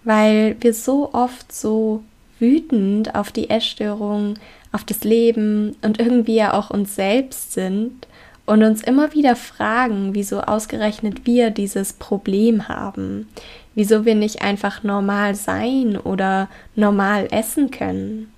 weil 0.05 0.57
wir 0.61 0.75
so 0.75 1.13
oft 1.13 1.53
so 1.53 2.03
wütend 2.39 3.15
auf 3.15 3.33
die 3.33 3.51
Essstörung, 3.51 4.35
auf 4.73 4.85
das 4.85 5.05
Leben 5.05 5.77
und 5.83 5.99
irgendwie 5.99 6.37
ja 6.37 6.55
auch 6.55 6.71
uns 6.71 6.95
selbst 6.95 7.53
sind 7.53 8.07
und 8.47 8.63
uns 8.63 8.83
immer 8.83 9.13
wieder 9.13 9.37
fragen, 9.37 10.15
wieso 10.15 10.41
ausgerechnet 10.41 11.27
wir 11.27 11.51
dieses 11.51 11.93
Problem 11.93 12.69
haben, 12.69 13.29
wieso 13.75 14.05
wir 14.05 14.15
nicht 14.15 14.43
einfach 14.43 14.83
normal 14.83 15.35
sein 15.35 15.97
oder 15.97 16.49
normal 16.75 17.29
essen 17.31 17.71
können. 17.71 18.33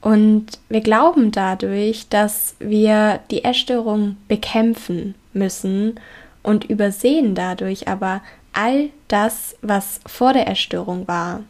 Und 0.00 0.46
wir 0.68 0.80
glauben 0.80 1.30
dadurch, 1.30 2.08
dass 2.08 2.54
wir 2.58 3.20
die 3.30 3.44
Essstörung 3.44 4.16
bekämpfen 4.28 5.14
müssen 5.32 6.00
und 6.42 6.64
übersehen 6.64 7.34
dadurch 7.34 7.86
aber 7.86 8.22
all 8.52 8.90
das, 9.08 9.56
was 9.62 10.00
vor 10.06 10.32
der 10.32 10.48
Essstörung 10.48 11.06
war. 11.06 11.42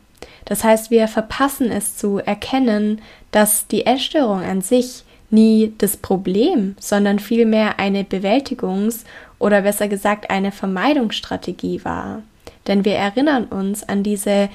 Das 0.44 0.64
heißt, 0.64 0.90
wir 0.90 1.06
verpassen 1.06 1.70
es 1.70 1.96
zu 1.96 2.18
erkennen, 2.18 3.00
dass 3.30 3.68
die 3.68 3.86
Essstörung 3.86 4.42
an 4.42 4.62
sich 4.62 5.04
nie 5.30 5.72
das 5.78 5.96
Problem, 5.96 6.74
sondern 6.80 7.20
vielmehr 7.20 7.78
eine 7.78 8.02
Bewältigungs- 8.02 9.04
oder 9.38 9.62
besser 9.62 9.86
gesagt 9.86 10.28
eine 10.28 10.50
Vermeidungsstrategie 10.50 11.84
war. 11.84 12.22
Denn 12.66 12.84
wir 12.84 12.94
erinnern 12.94 13.44
uns 13.44 13.88
an 13.88 14.02
diese 14.02 14.48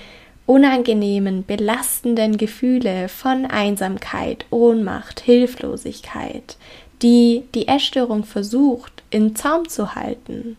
unangenehmen, 0.46 1.46
belastenden 1.46 2.38
Gefühle 2.38 3.10
von 3.10 3.46
Einsamkeit, 3.46 4.46
Ohnmacht, 4.52 5.20
Hilflosigkeit, 5.20 6.58
die 7.02 7.44
die 7.54 7.68
Essstörung 7.68 8.24
versucht, 8.24 9.04
in 9.10 9.36
Zaum 9.36 9.68
zu 9.68 9.96
halten. 9.96 10.58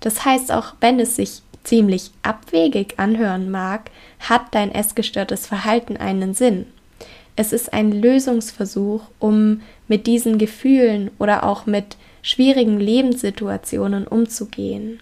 Das 0.00 0.24
heißt, 0.24 0.52
auch 0.52 0.74
wenn 0.80 0.98
es 1.00 1.16
sich 1.16 1.42
ziemlich 1.64 2.10
abwegig 2.22 2.94
anhören 2.98 3.50
mag, 3.50 3.90
hat 4.20 4.42
dein 4.52 4.72
essgestörtes 4.72 5.46
Verhalten 5.46 5.96
einen 5.96 6.34
Sinn. 6.34 6.66
Es 7.36 7.52
ist 7.52 7.72
ein 7.72 7.92
Lösungsversuch, 7.92 9.02
um 9.18 9.60
mit 9.86 10.06
diesen 10.06 10.38
Gefühlen 10.38 11.10
oder 11.18 11.44
auch 11.44 11.66
mit 11.66 11.96
schwierigen 12.22 12.80
Lebenssituationen 12.80 14.06
umzugehen. 14.06 15.00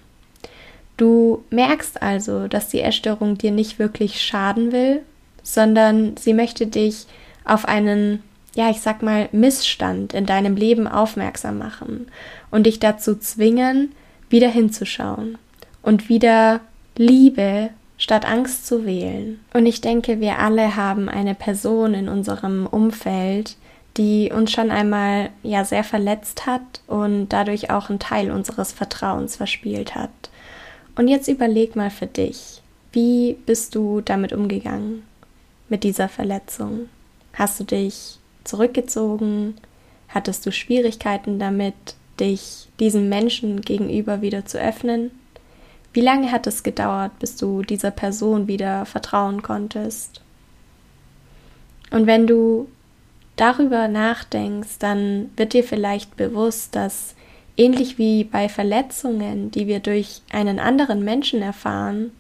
Du 0.97 1.45
merkst 1.51 2.03
also, 2.03 2.49
dass 2.49 2.69
die 2.69 2.81
Essstörung 2.81 3.37
dir 3.37 3.53
nicht 3.53 3.79
wirklich 3.79 4.23
schaden 4.23 4.73
will, 4.73 5.03
sondern 5.43 6.17
sie 6.17 6.33
möchte 6.33 6.67
dich 6.67 7.07
auf 7.45 7.67
einen, 7.67 8.23
ja, 8.55 8.71
ich 8.71 8.81
sag 8.81 9.03
mal, 9.03 9.29
Missstand 9.33 10.15
in 10.15 10.27
deinem 10.27 10.57
Leben 10.57 10.89
aufmerksam 10.89 11.59
machen 11.59 12.09
und 12.51 12.67
dich 12.67 12.81
dazu 12.81 13.17
zwingen, 13.17 13.93
wieder 14.29 14.49
hinzuschauen 14.49 15.39
und 15.83 16.09
wieder 16.09 16.61
Liebe 16.97 17.71
statt 17.99 18.27
Angst 18.27 18.67
zu 18.67 18.85
wählen. 18.85 19.41
Und 19.53 19.67
ich 19.67 19.81
denke, 19.81 20.21
wir 20.21 20.39
alle 20.39 20.77
haben 20.77 21.09
eine 21.09 21.35
Person 21.35 21.95
in 21.95 22.09
unserem 22.09 22.67
Umfeld, 22.67 23.57
die 23.97 24.31
uns 24.35 24.53
schon 24.53 24.71
einmal 24.71 25.31
ja 25.43 25.65
sehr 25.65 25.85
verletzt 25.85 26.47
hat 26.47 26.81
und 26.87 27.29
dadurch 27.29 27.71
auch 27.71 27.89
einen 27.89 27.99
Teil 27.99 28.31
unseres 28.31 28.73
Vertrauens 28.73 29.37
verspielt 29.37 29.95
hat. 29.95 30.11
Und 30.97 31.09
jetzt 31.09 31.29
überleg 31.29 31.77
mal 31.77 31.91
für 31.91 32.07
dich, 32.07 32.63
wie 32.93 33.35
bist 33.45 33.75
du 33.75 34.01
damit 34.01 34.33
umgegangen, 34.33 35.05
mit 35.69 35.85
dieser 35.85 36.09
Verletzung? 36.09 36.89
Hast 37.35 37.61
du 37.61 37.65
dich 37.65 38.19
zurückgezogen? 38.45 39.57
Hattest 40.09 40.47
du 40.47 40.53
Schwierigkeiten 40.53 41.39
damit, 41.39 41.75
dich 42.19 42.69
diesem 42.81 43.11
Menschen 43.11 43.61
gegenüber 43.61 44.23
wieder 44.23 44.47
zu 44.47 44.59
öffnen? 44.59 45.11
Wie 45.93 46.01
lange 46.01 46.33
hat 46.33 46.47
es 46.47 46.63
gedauert, 46.63 47.19
bis 47.19 47.37
du 47.37 47.63
dieser 47.63 47.91
Person 47.91 48.49
wieder 48.49 48.87
vertrauen 48.87 49.43
konntest? 49.43 50.23
Und 51.91 52.07
wenn 52.07 52.27
du 52.27 52.69
darüber 53.37 53.89
nachdenkst, 53.89 54.79
dann 54.79 55.31
wird 55.37 55.53
dir 55.53 55.65
vielleicht 55.65 56.17
bewusst, 56.17 56.75
dass 56.75 57.16
ähnlich 57.57 57.99
wie 57.99 58.25
bei 58.25 58.49
Verletzungen, 58.49 59.51
die 59.51 59.67
wir 59.67 59.81
durch 59.81 60.23
einen 60.33 60.59
anderen 60.59 61.05
Menschen 61.05 61.43
erfahren, 61.43 62.13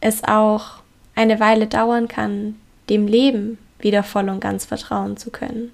es 0.00 0.24
auch 0.24 0.82
eine 1.14 1.40
Weile 1.40 1.66
dauern 1.66 2.08
kann, 2.08 2.56
dem 2.88 3.06
Leben 3.06 3.58
wieder 3.78 4.02
voll 4.02 4.28
und 4.28 4.40
ganz 4.40 4.64
vertrauen 4.64 5.16
zu 5.16 5.30
können. 5.30 5.72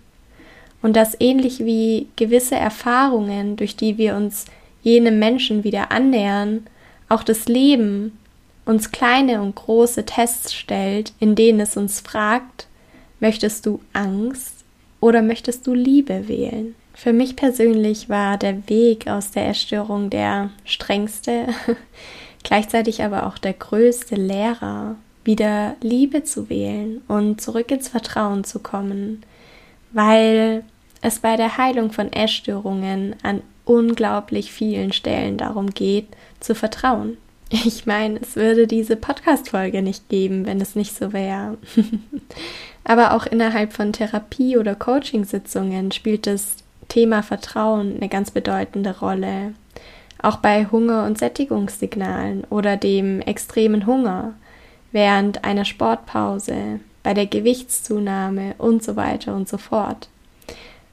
Und 0.83 0.97
dass 0.97 1.21
ähnlich 1.21 1.61
wie 1.61 2.09
gewisse 2.17 2.55
Erfahrungen, 2.55 3.57
durch 3.57 3.77
die 3.77 3.99
wir 3.99 4.15
uns 4.15 4.47
jenem 4.83 5.19
Menschen 5.19 5.65
wieder 5.65 5.91
annähern, 5.91 6.67
auch 7.09 7.23
das 7.23 7.47
Leben 7.49 8.19
uns 8.65 8.93
kleine 8.93 9.41
und 9.43 9.55
große 9.55 10.05
Tests 10.05 10.55
stellt, 10.55 11.13
in 11.19 11.35
denen 11.35 11.61
es 11.61 11.77
uns 11.77 12.01
fragt, 12.01 12.67
möchtest 13.19 13.67
du 13.67 13.81
Angst 13.93 14.65
oder 15.01 15.23
möchtest 15.23 15.67
du 15.67 15.75
Liebe 15.75 16.29
wählen? 16.29 16.75
Für 17.01 17.13
mich 17.13 17.37
persönlich 17.37 18.09
war 18.09 18.39
der 18.39 18.69
Weg 18.69 19.07
aus 19.07 19.31
der 19.31 19.45
Erstörung 19.45 20.11
der 20.11 20.51
strengste, 20.65 21.47
gleichzeitig 22.43 23.05
aber 23.05 23.29
auch 23.29 23.39
der 23.39 23.53
größte 23.53 24.17
Lehrer, 24.17 24.97
wieder 25.23 25.77
Liebe 25.81 26.25
zu 26.25 26.51
wählen 26.51 27.01
und 27.07 27.41
zurück 27.41 27.71
ins 27.71 27.89
Vertrauen 27.89 28.43
zu 28.43 28.59
kommen, 28.59 29.23
weil 29.93 30.65
es 31.01 31.21
bei 31.21 31.37
der 31.37 31.57
Heilung 31.57 31.93
von 31.93 32.13
Essstörungen 32.13 33.15
an 33.23 33.43
unglaublich 33.65 34.51
vielen 34.51 34.93
Stellen 34.93 35.37
darum 35.37 35.71
geht, 35.71 36.09
zu 36.41 36.57
vertrauen. 36.57 37.17
Ich 37.49 37.87
meine, 37.87 38.19
es 38.21 38.35
würde 38.35 38.67
diese 38.67 38.97
Podcast-Folge 38.97 39.83
nicht 39.83 40.09
geben, 40.09 40.47
wenn 40.47 40.61
es 40.61 40.75
nicht 40.75 40.97
so 40.97 41.13
wäre. 41.13 41.59
Aber 42.83 43.15
auch 43.15 43.25
innerhalb 43.25 43.73
von 43.73 43.93
Therapie- 43.93 44.59
oder 44.59 44.75
Coaching-Sitzungen 44.75 45.93
spielt 45.93 46.27
das 46.27 46.57
Thema 46.89 47.23
Vertrauen 47.23 47.97
eine 47.97 48.09
ganz 48.09 48.31
bedeutende 48.31 48.99
Rolle. 48.99 49.55
Auch 50.21 50.39
bei 50.39 50.67
Hunger- 50.67 51.05
und 51.05 51.19
Sättigungssignalen 51.19 52.45
oder 52.51 52.77
dem 52.77 53.21
extremen 53.21 53.87
Hunger, 53.87 54.35
während 54.91 55.45
einer 55.45 55.65
Sportpause, 55.65 56.81
bei 57.03 57.15
der 57.15 57.27
Gewichtszunahme 57.27 58.55
und 58.59 58.83
so 58.83 58.97
weiter 58.97 59.35
und 59.35 59.49
so 59.49 59.59
fort. 59.59 60.09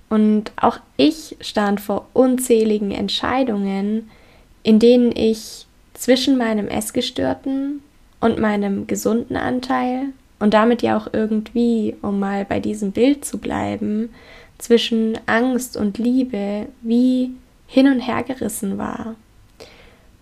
Und 0.10 0.52
auch 0.56 0.78
ich 0.98 1.36
stand 1.42 1.82
vor 1.82 2.08
unzähligen 2.14 2.92
Entscheidungen, 2.92 4.10
in 4.64 4.80
denen 4.80 5.16
ich 5.16 5.66
zwischen 5.94 6.38
meinem 6.38 6.68
Essgestörten 6.68 7.82
und 8.20 8.40
meinem 8.40 8.88
gesunden 8.88 9.36
Anteil 9.36 10.10
und 10.40 10.54
damit 10.54 10.82
ja 10.82 10.98
auch 10.98 11.08
irgendwie, 11.12 11.96
um 12.02 12.20
mal 12.20 12.46
bei 12.46 12.60
diesem 12.60 12.92
Bild 12.92 13.26
zu 13.26 13.40
bleiben, 13.40 14.10
zwischen 14.58 15.18
Angst 15.26 15.78
und 15.78 15.98
Liebe 15.98 16.68
wie 16.82 17.32
hin 17.68 17.88
und 17.88 18.00
her 18.00 18.24
gerissen 18.24 18.78
war. 18.78 19.16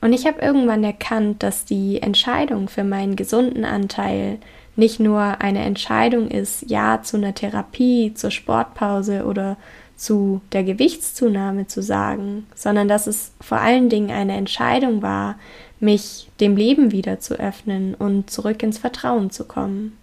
Und 0.01 0.11
ich 0.11 0.25
habe 0.25 0.41
irgendwann 0.41 0.83
erkannt, 0.83 1.43
dass 1.43 1.65
die 1.65 2.01
Entscheidung 2.01 2.67
für 2.67 2.83
meinen 2.83 3.15
gesunden 3.15 3.63
Anteil 3.63 4.39
nicht 4.75 4.99
nur 4.99 5.19
eine 5.39 5.63
Entscheidung 5.63 6.29
ist, 6.29 6.69
ja 6.69 7.01
zu 7.01 7.17
einer 7.17 7.33
Therapie, 7.33 8.13
zur 8.13 8.31
Sportpause 8.31 9.25
oder 9.25 9.55
zu 9.95 10.41
der 10.51 10.63
Gewichtszunahme 10.63 11.67
zu 11.67 11.81
sagen, 11.81 12.47
sondern 12.55 12.87
dass 12.87 13.07
es 13.07 13.31
vor 13.39 13.59
allen 13.59 13.89
Dingen 13.89 14.11
eine 14.11 14.35
Entscheidung 14.35 15.01
war, 15.01 15.35
mich 15.79 16.29
dem 16.39 16.57
Leben 16.57 16.91
wieder 16.91 17.19
zu 17.19 17.35
öffnen 17.35 17.93
und 17.93 18.29
zurück 18.29 18.63
ins 18.63 18.79
Vertrauen 18.79 19.29
zu 19.29 19.45
kommen. 19.45 19.97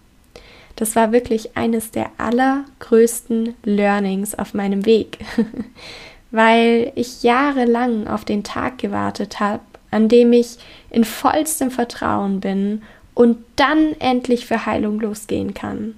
Das 0.81 0.95
war 0.95 1.11
wirklich 1.11 1.55
eines 1.55 1.91
der 1.91 2.09
allergrößten 2.17 3.53
Learnings 3.63 4.33
auf 4.33 4.55
meinem 4.55 4.87
Weg, 4.87 5.19
weil 6.31 6.91
ich 6.95 7.21
jahrelang 7.21 8.07
auf 8.07 8.25
den 8.25 8.43
Tag 8.43 8.79
gewartet 8.79 9.39
habe, 9.39 9.61
an 9.91 10.09
dem 10.09 10.33
ich 10.33 10.57
in 10.89 11.03
vollstem 11.03 11.69
Vertrauen 11.69 12.39
bin 12.39 12.81
und 13.13 13.37
dann 13.57 13.93
endlich 13.99 14.47
für 14.47 14.65
Heilung 14.65 14.99
losgehen 14.99 15.53
kann. 15.53 15.97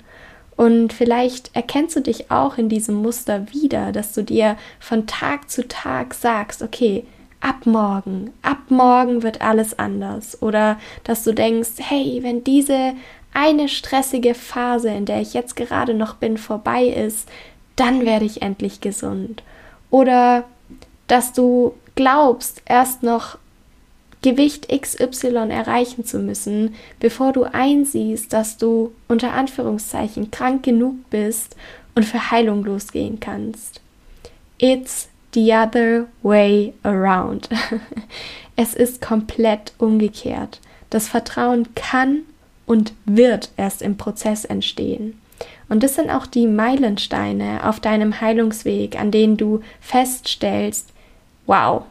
Und 0.57 0.91
vielleicht 0.91 1.55
erkennst 1.55 1.95
du 1.95 2.01
dich 2.01 2.29
auch 2.29 2.57
in 2.57 2.67
diesem 2.67 2.95
Muster 2.95 3.53
wieder, 3.53 3.93
dass 3.93 4.11
du 4.11 4.21
dir 4.21 4.57
von 4.81 5.07
Tag 5.07 5.49
zu 5.49 5.65
Tag 5.65 6.13
sagst, 6.13 6.61
okay, 6.61 7.05
ab 7.39 7.65
morgen, 7.65 8.31
ab 8.41 8.59
morgen 8.67 9.23
wird 9.23 9.41
alles 9.41 9.79
anders. 9.79 10.41
Oder 10.41 10.77
dass 11.05 11.23
du 11.23 11.33
denkst, 11.33 11.71
hey, 11.77 12.19
wenn 12.21 12.43
diese 12.43 12.95
eine 13.33 13.67
stressige 13.69 14.35
Phase, 14.35 14.89
in 14.89 15.05
der 15.05 15.21
ich 15.21 15.33
jetzt 15.33 15.55
gerade 15.55 15.93
noch 15.93 16.15
bin, 16.15 16.37
vorbei 16.37 16.85
ist, 16.85 17.27
dann 17.75 18.05
werde 18.05 18.25
ich 18.25 18.41
endlich 18.41 18.81
gesund. 18.81 19.43
Oder 19.89 20.45
dass 21.07 21.33
du 21.33 21.73
glaubst, 21.95 22.61
erst 22.65 23.03
noch 23.03 23.37
Gewicht 24.21 24.69
XY 24.69 25.49
erreichen 25.49 26.05
zu 26.05 26.19
müssen, 26.19 26.75
bevor 26.99 27.33
du 27.33 27.43
einsiehst, 27.43 28.31
dass 28.31 28.57
du 28.57 28.93
unter 29.07 29.33
Anführungszeichen 29.33 30.31
krank 30.31 30.63
genug 30.63 30.95
bist 31.09 31.55
und 31.93 32.05
für 32.05 32.31
Heilung 32.31 32.63
losgehen 32.63 33.19
kannst. 33.19 33.81
It's 34.59 35.09
the 35.33 35.53
other 35.53 36.05
way 36.21 36.73
around. 36.83 37.49
es 38.55 38.73
ist 38.73 39.01
komplett 39.01 39.73
umgekehrt. 39.77 40.61
Das 40.89 41.09
Vertrauen 41.09 41.75
kann 41.75 42.21
und 42.65 42.93
wird 43.05 43.51
erst 43.57 43.81
im 43.81 43.97
Prozess 43.97 44.45
entstehen. 44.45 45.19
Und 45.69 45.83
das 45.83 45.95
sind 45.95 46.09
auch 46.09 46.25
die 46.25 46.47
Meilensteine 46.47 47.67
auf 47.67 47.79
deinem 47.79 48.21
Heilungsweg, 48.21 48.99
an 48.99 49.11
denen 49.11 49.37
du 49.37 49.61
feststellst, 49.81 50.89
wow, 51.45 51.83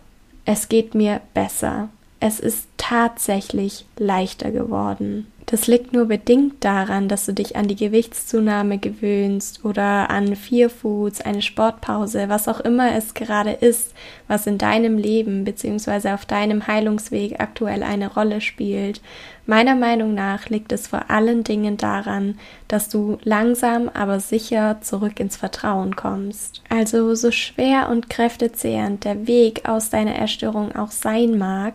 es 0.44 0.68
geht 0.68 0.94
mir 0.94 1.20
besser 1.34 1.88
es 2.22 2.38
ist 2.38 2.68
tatsächlich 2.76 3.84
leichter 3.98 4.52
geworden. 4.52 5.26
Das 5.46 5.66
liegt 5.66 5.92
nur 5.92 6.06
bedingt 6.06 6.64
daran, 6.64 7.08
dass 7.08 7.26
du 7.26 7.34
dich 7.34 7.56
an 7.56 7.68
die 7.68 7.76
Gewichtszunahme 7.76 8.78
gewöhnst 8.78 9.64
oder 9.64 10.08
an 10.08 10.36
Vier 10.36 10.70
Foods, 10.70 11.20
eine 11.20 11.42
Sportpause, 11.42 12.28
was 12.28 12.48
auch 12.48 12.60
immer 12.60 12.94
es 12.96 13.14
gerade 13.14 13.50
ist, 13.50 13.92
was 14.28 14.46
in 14.46 14.56
deinem 14.56 14.96
Leben 14.96 15.44
bzw. 15.44 16.12
auf 16.12 16.24
deinem 16.24 16.66
Heilungsweg 16.66 17.40
aktuell 17.40 17.82
eine 17.82 18.14
Rolle 18.14 18.40
spielt. 18.40 19.00
Meiner 19.44 19.74
Meinung 19.74 20.14
nach 20.14 20.48
liegt 20.48 20.70
es 20.70 20.86
vor 20.86 21.10
allen 21.10 21.42
Dingen 21.42 21.76
daran, 21.76 22.38
dass 22.68 22.88
du 22.88 23.18
langsam 23.24 23.90
aber 23.92 24.20
sicher 24.20 24.80
zurück 24.80 25.18
ins 25.18 25.36
Vertrauen 25.36 25.96
kommst. 25.96 26.62
Also 26.68 27.14
so 27.16 27.32
schwer 27.32 27.90
und 27.90 28.08
kräftezehrend 28.08 29.04
der 29.04 29.26
Weg 29.26 29.68
aus 29.68 29.90
deiner 29.90 30.14
Erstörung 30.14 30.74
auch 30.76 30.92
sein 30.92 31.36
mag, 31.36 31.74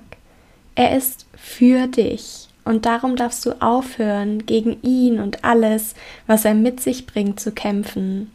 er 0.75 0.95
ist 0.95 1.27
für 1.35 1.87
dich. 1.87 2.46
Und 2.67 2.85
darum 2.85 3.15
darfst 3.15 3.45
du 3.45 3.53
aufhören, 3.61 4.45
gegen 4.45 4.81
ihn 4.81 5.19
und 5.19 5.45
alles, 5.45 5.95
was 6.27 6.43
er 6.43 6.53
mit 6.53 6.81
sich 6.81 7.07
bringt, 7.07 7.39
zu 7.39 7.51
kämpfen. 7.51 8.29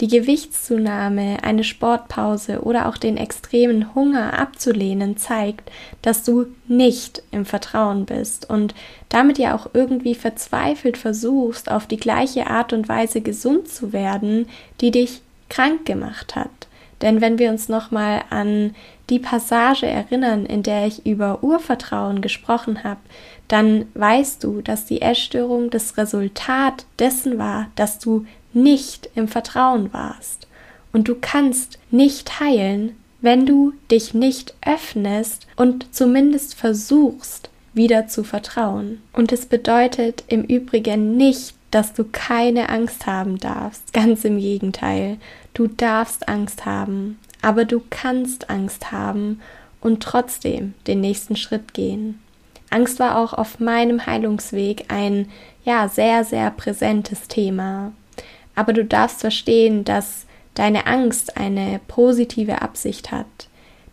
Die 0.00 0.08
Gewichtszunahme, 0.08 1.38
eine 1.42 1.64
Sportpause 1.64 2.62
oder 2.62 2.88
auch 2.88 2.98
den 2.98 3.16
extremen 3.16 3.94
Hunger 3.94 4.38
abzulehnen, 4.38 5.16
zeigt, 5.16 5.70
dass 6.02 6.24
du 6.24 6.46
nicht 6.66 7.22
im 7.30 7.46
Vertrauen 7.46 8.04
bist 8.04 8.50
und 8.50 8.74
damit 9.08 9.38
ja 9.38 9.54
auch 9.54 9.70
irgendwie 9.72 10.14
verzweifelt 10.14 10.98
versuchst, 10.98 11.70
auf 11.70 11.86
die 11.86 11.98
gleiche 11.98 12.48
Art 12.48 12.72
und 12.72 12.88
Weise 12.88 13.20
gesund 13.20 13.68
zu 13.68 13.92
werden, 13.92 14.48
die 14.80 14.90
dich 14.90 15.22
krank 15.48 15.86
gemacht 15.86 16.36
hat. 16.36 16.50
Denn 17.02 17.20
wenn 17.20 17.38
wir 17.38 17.50
uns 17.50 17.68
nochmal 17.68 18.22
an 18.30 18.74
die 19.10 19.18
Passage 19.18 19.86
erinnern, 19.86 20.46
in 20.46 20.62
der 20.62 20.86
ich 20.86 21.04
über 21.04 21.42
Urvertrauen 21.42 22.22
gesprochen 22.22 22.84
habe, 22.84 23.00
dann 23.48 23.86
weißt 23.94 24.42
du, 24.42 24.62
dass 24.62 24.86
die 24.86 25.02
Essstörung 25.02 25.68
das 25.68 25.98
Resultat 25.98 26.86
dessen 26.98 27.38
war, 27.38 27.66
dass 27.74 27.98
du 27.98 28.24
nicht 28.54 29.10
im 29.14 29.28
Vertrauen 29.28 29.92
warst. 29.92 30.46
Und 30.92 31.08
du 31.08 31.16
kannst 31.20 31.78
nicht 31.90 32.40
heilen, 32.40 32.96
wenn 33.20 33.46
du 33.46 33.72
dich 33.90 34.14
nicht 34.14 34.54
öffnest 34.64 35.46
und 35.56 35.94
zumindest 35.94 36.54
versuchst, 36.54 37.50
wieder 37.74 38.06
zu 38.08 38.24
vertrauen. 38.24 39.00
Und 39.12 39.32
es 39.32 39.46
bedeutet 39.46 40.24
im 40.28 40.44
Übrigen 40.44 41.16
nicht, 41.16 41.54
dass 41.72 41.92
du 41.94 42.04
keine 42.04 42.68
Angst 42.68 43.06
haben 43.06 43.38
darfst. 43.38 43.92
Ganz 43.92 44.24
im 44.24 44.38
Gegenteil. 44.38 45.18
Du 45.54 45.66
darfst 45.66 46.28
Angst 46.28 46.64
haben, 46.64 47.18
aber 47.40 47.64
du 47.64 47.82
kannst 47.90 48.48
Angst 48.48 48.92
haben 48.92 49.40
und 49.80 50.02
trotzdem 50.02 50.74
den 50.86 51.00
nächsten 51.00 51.34
Schritt 51.34 51.74
gehen. 51.74 52.20
Angst 52.70 53.00
war 53.00 53.18
auch 53.18 53.32
auf 53.32 53.58
meinem 53.58 54.06
Heilungsweg 54.06 54.86
ein 54.88 55.28
ja 55.64 55.88
sehr 55.88 56.24
sehr 56.24 56.50
präsentes 56.50 57.26
Thema. 57.28 57.92
Aber 58.54 58.72
du 58.72 58.84
darfst 58.84 59.20
verstehen, 59.20 59.84
dass 59.84 60.26
deine 60.54 60.86
Angst 60.86 61.36
eine 61.36 61.80
positive 61.88 62.62
Absicht 62.62 63.10
hat. 63.10 63.26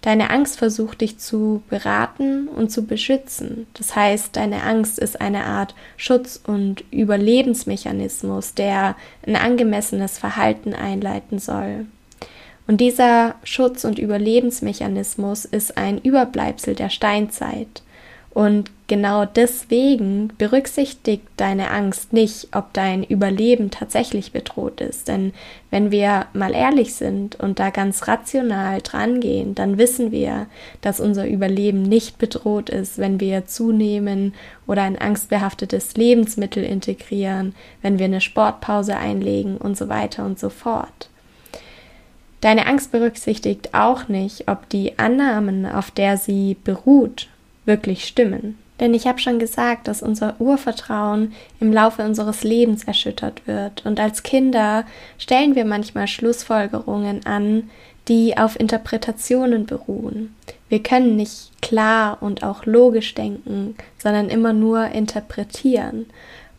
Deine 0.01 0.29
Angst 0.29 0.57
versucht 0.57 1.01
dich 1.01 1.17
zu 1.17 1.61
beraten 1.69 2.47
und 2.47 2.71
zu 2.71 2.85
beschützen. 2.85 3.67
Das 3.73 3.95
heißt, 3.95 4.35
deine 4.35 4.63
Angst 4.63 4.97
ist 4.97 5.19
eine 5.19 5.43
Art 5.43 5.75
Schutz- 5.97 6.41
und 6.45 6.85
Überlebensmechanismus, 6.91 8.53
der 8.53 8.95
ein 9.27 9.35
angemessenes 9.35 10.17
Verhalten 10.17 10.73
einleiten 10.73 11.39
soll. 11.39 11.85
Und 12.65 12.79
dieser 12.79 13.35
Schutz- 13.43 13.83
und 13.83 13.99
Überlebensmechanismus 13.99 15.43
ist 15.43 15.77
ein 15.77 15.97
Überbleibsel 15.97 16.75
der 16.75 16.89
Steinzeit. 16.89 17.81
Und 18.29 18.71
genau 18.89 19.23
deswegen 19.23 20.33
berücksichtigt 20.37 21.23
deine 21.37 21.71
Angst 21.71 22.11
nicht, 22.11 22.49
ob 22.53 22.73
dein 22.73 23.05
Überleben 23.05 23.71
tatsächlich 23.71 24.33
bedroht 24.33 24.81
ist. 24.81 25.07
Denn 25.07 25.31
wenn 25.71 25.91
wir 25.91 26.25
mal 26.33 26.53
ehrlich 26.53 26.95
sind 26.95 27.37
und 27.37 27.59
da 27.59 27.69
ganz 27.69 28.09
rational 28.09 28.81
drangehen, 28.81 29.55
dann 29.55 29.77
wissen 29.77 30.11
wir, 30.11 30.47
dass 30.81 30.99
unser 30.99 31.25
Überleben 31.25 31.83
nicht 31.83 32.17
bedroht 32.17 32.69
ist, 32.69 32.97
wenn 32.97 33.21
wir 33.21 33.45
zunehmen 33.45 34.33
oder 34.67 34.81
ein 34.81 34.99
angstbehaftetes 34.99 35.95
Lebensmittel 35.95 36.63
integrieren, 36.65 37.55
wenn 37.81 37.99
wir 37.99 38.05
eine 38.05 38.19
Sportpause 38.21 38.97
einlegen 38.97 39.55
und 39.55 39.77
so 39.77 39.87
weiter 39.87 40.25
und 40.25 40.37
so 40.37 40.49
fort. 40.49 41.09
Deine 42.41 42.67
Angst 42.67 42.91
berücksichtigt 42.91 43.73
auch 43.73 44.07
nicht, 44.07 44.47
ob 44.47 44.67
die 44.69 44.97
Annahmen, 44.97 45.65
auf 45.65 45.91
der 45.91 46.17
sie 46.17 46.57
beruht, 46.63 47.27
wirklich 47.65 48.05
stimmen. 48.05 48.57
Denn 48.79 48.93
ich 48.93 49.07
habe 49.07 49.19
schon 49.19 49.39
gesagt, 49.39 49.87
dass 49.87 50.01
unser 50.01 50.39
Urvertrauen 50.39 51.33
im 51.59 51.73
Laufe 51.73 52.03
unseres 52.03 52.43
Lebens 52.43 52.85
erschüttert 52.85 53.45
wird. 53.45 53.85
Und 53.85 53.99
als 53.99 54.23
Kinder 54.23 54.85
stellen 55.17 55.55
wir 55.55 55.65
manchmal 55.65 56.07
Schlussfolgerungen 56.07 57.25
an, 57.25 57.69
die 58.07 58.37
auf 58.37 58.59
Interpretationen 58.59 59.65
beruhen. 59.65 60.35
Wir 60.67 60.81
können 60.81 61.15
nicht 61.15 61.51
klar 61.61 62.17
und 62.21 62.43
auch 62.43 62.65
logisch 62.65 63.13
denken, 63.13 63.75
sondern 63.97 64.29
immer 64.29 64.53
nur 64.53 64.87
interpretieren. 64.87 66.07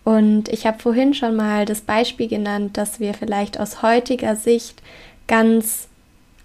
Und 0.05 0.49
ich 0.49 0.67
habe 0.67 0.79
vorhin 0.79 1.13
schon 1.13 1.37
mal 1.37 1.65
das 1.67 1.83
Beispiel 1.83 2.29
genannt, 2.29 2.77
dass 2.77 3.01
wir 3.01 3.15
vielleicht 3.15 3.61
aus 3.61 3.83
heutiger 3.83 4.37
Sicht 4.37 4.81
ganz 5.27 5.90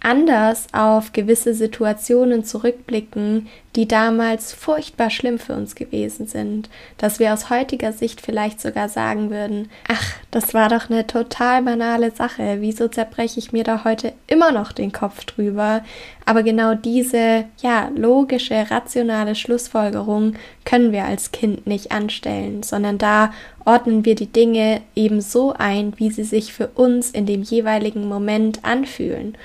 anders 0.05 0.67
auf 0.71 1.13
gewisse 1.13 1.55
Situationen 1.55 2.45
zurückblicken, 2.45 3.47
die 3.75 3.87
damals 3.87 4.53
furchtbar 4.53 5.09
schlimm 5.09 5.39
für 5.39 5.53
uns 5.53 5.73
gewesen 5.73 6.27
sind, 6.27 6.69
dass 6.97 7.19
wir 7.19 7.33
aus 7.33 7.49
heutiger 7.49 7.91
Sicht 7.91 8.21
vielleicht 8.21 8.61
sogar 8.61 8.87
sagen 8.87 9.31
würden, 9.31 9.69
ach, 9.89 10.13
das 10.29 10.53
war 10.53 10.69
doch 10.69 10.89
eine 10.89 11.07
total 11.07 11.63
banale 11.63 12.11
Sache, 12.11 12.57
wieso 12.59 12.87
zerbreche 12.87 13.39
ich 13.39 13.51
mir 13.51 13.63
da 13.63 13.83
heute 13.83 14.13
immer 14.27 14.51
noch 14.51 14.71
den 14.71 14.91
Kopf 14.91 15.25
drüber? 15.25 15.83
Aber 16.25 16.43
genau 16.43 16.75
diese, 16.75 17.45
ja, 17.61 17.89
logische, 17.95 18.69
rationale 18.69 19.35
Schlussfolgerung 19.35 20.35
können 20.65 20.91
wir 20.91 21.05
als 21.05 21.31
Kind 21.31 21.67
nicht 21.67 21.91
anstellen, 21.91 22.63
sondern 22.63 22.97
da 22.97 23.33
ordnen 23.65 24.05
wir 24.05 24.15
die 24.15 24.31
Dinge 24.31 24.81
eben 24.95 25.21
so 25.21 25.53
ein, 25.57 25.93
wie 25.97 26.11
sie 26.11 26.23
sich 26.23 26.53
für 26.53 26.67
uns 26.67 27.11
in 27.11 27.25
dem 27.25 27.41
jeweiligen 27.41 28.07
Moment 28.07 28.63
anfühlen. 28.63 29.35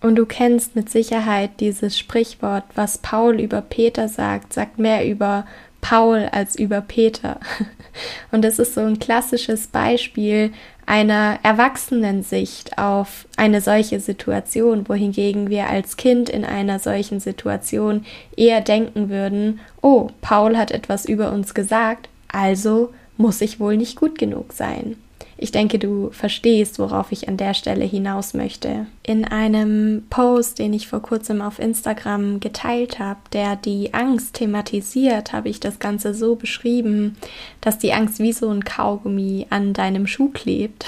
Und 0.00 0.16
du 0.16 0.24
kennst 0.24 0.76
mit 0.76 0.88
Sicherheit 0.88 1.60
dieses 1.60 1.98
Sprichwort, 1.98 2.64
was 2.74 2.98
Paul 2.98 3.38
über 3.38 3.60
Peter 3.60 4.08
sagt, 4.08 4.52
sagt 4.54 4.78
mehr 4.78 5.06
über 5.06 5.44
Paul 5.80 6.28
als 6.32 6.56
über 6.56 6.80
Peter. 6.80 7.38
Und 8.30 8.44
es 8.44 8.58
ist 8.58 8.74
so 8.74 8.80
ein 8.80 8.98
klassisches 8.98 9.66
Beispiel 9.66 10.52
einer 10.86 11.38
Erwachsenensicht 11.42 12.78
auf 12.78 13.26
eine 13.36 13.60
solche 13.60 14.00
Situation, 14.00 14.88
wohingegen 14.88 15.48
wir 15.50 15.68
als 15.68 15.96
Kind 15.96 16.28
in 16.28 16.44
einer 16.44 16.78
solchen 16.78 17.20
Situation 17.20 18.04
eher 18.36 18.60
denken 18.60 19.08
würden, 19.08 19.60
oh, 19.82 20.08
Paul 20.20 20.56
hat 20.56 20.70
etwas 20.70 21.04
über 21.04 21.32
uns 21.32 21.54
gesagt, 21.54 22.08
also 22.28 22.92
muss 23.16 23.40
ich 23.40 23.60
wohl 23.60 23.76
nicht 23.76 23.96
gut 23.96 24.18
genug 24.18 24.52
sein. 24.52 24.96
Ich 25.42 25.52
denke, 25.52 25.78
du 25.78 26.10
verstehst, 26.10 26.78
worauf 26.78 27.12
ich 27.12 27.26
an 27.26 27.38
der 27.38 27.54
Stelle 27.54 27.86
hinaus 27.86 28.34
möchte. 28.34 28.86
In 29.02 29.24
einem 29.24 30.04
Post, 30.10 30.58
den 30.58 30.74
ich 30.74 30.86
vor 30.86 31.00
kurzem 31.00 31.40
auf 31.40 31.58
Instagram 31.58 32.40
geteilt 32.40 32.98
habe, 32.98 33.20
der 33.32 33.56
die 33.56 33.94
Angst 33.94 34.34
thematisiert, 34.34 35.32
habe 35.32 35.48
ich 35.48 35.58
das 35.58 35.78
Ganze 35.78 36.12
so 36.12 36.36
beschrieben, 36.36 37.16
dass 37.62 37.78
die 37.78 37.94
Angst 37.94 38.18
wie 38.18 38.34
so 38.34 38.50
ein 38.50 38.64
Kaugummi 38.64 39.46
an 39.48 39.72
deinem 39.72 40.06
Schuh 40.06 40.28
klebt 40.28 40.84